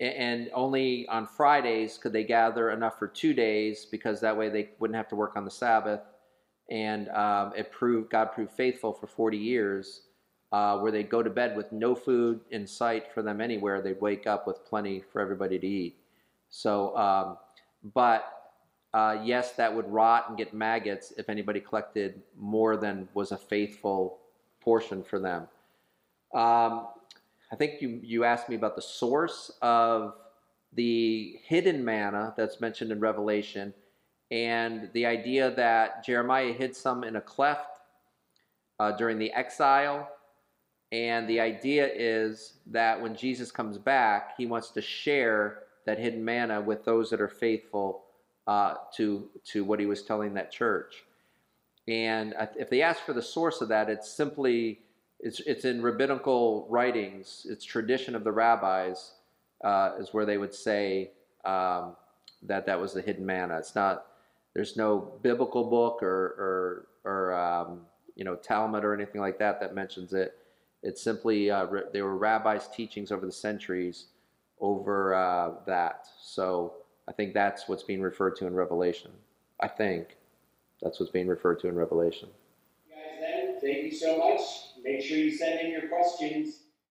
[0.00, 4.70] and only on Fridays could they gather enough for two days because that way they
[4.78, 6.00] wouldn't have to work on the Sabbath.
[6.70, 10.02] And um, it proved God proved faithful for 40 years,
[10.50, 13.80] uh, where they'd go to bed with no food in sight for them anywhere.
[13.80, 15.96] They'd wake up with plenty for everybody to eat.
[16.48, 17.36] So, um,
[17.94, 18.52] but
[18.94, 23.36] uh, yes, that would rot and get maggots if anybody collected more than was a
[23.36, 24.18] faithful
[24.60, 25.48] portion for them.
[26.32, 26.88] Um,
[27.54, 30.14] I think you, you asked me about the source of
[30.72, 33.72] the hidden manna that's mentioned in Revelation
[34.32, 37.78] and the idea that Jeremiah hid some in a cleft
[38.80, 40.08] uh, during the exile.
[40.90, 46.24] And the idea is that when Jesus comes back, he wants to share that hidden
[46.24, 48.02] manna with those that are faithful
[48.48, 51.04] uh, to, to what he was telling that church.
[51.86, 54.80] And if they ask for the source of that, it's simply
[55.20, 59.12] it's, it's in rabbinical writings, it's tradition of the rabbis,
[59.64, 61.10] uh, is where they would say
[61.44, 61.96] um,
[62.42, 63.58] that that was the hidden manna.
[63.58, 64.06] It's not.
[64.54, 67.80] There's no biblical book or or or um,
[68.14, 70.36] you know Talmud or anything like that that mentions it.
[70.82, 74.06] It's simply uh, were rabbis' teachings over the centuries
[74.60, 76.06] over uh, that.
[76.22, 76.74] So
[77.08, 79.10] I think that's what's being referred to in Revelation.
[79.60, 80.16] I think
[80.82, 82.28] that's what's being referred to in Revelation.
[83.64, 84.40] Thank you so much.
[84.82, 86.63] Make sure you send in your questions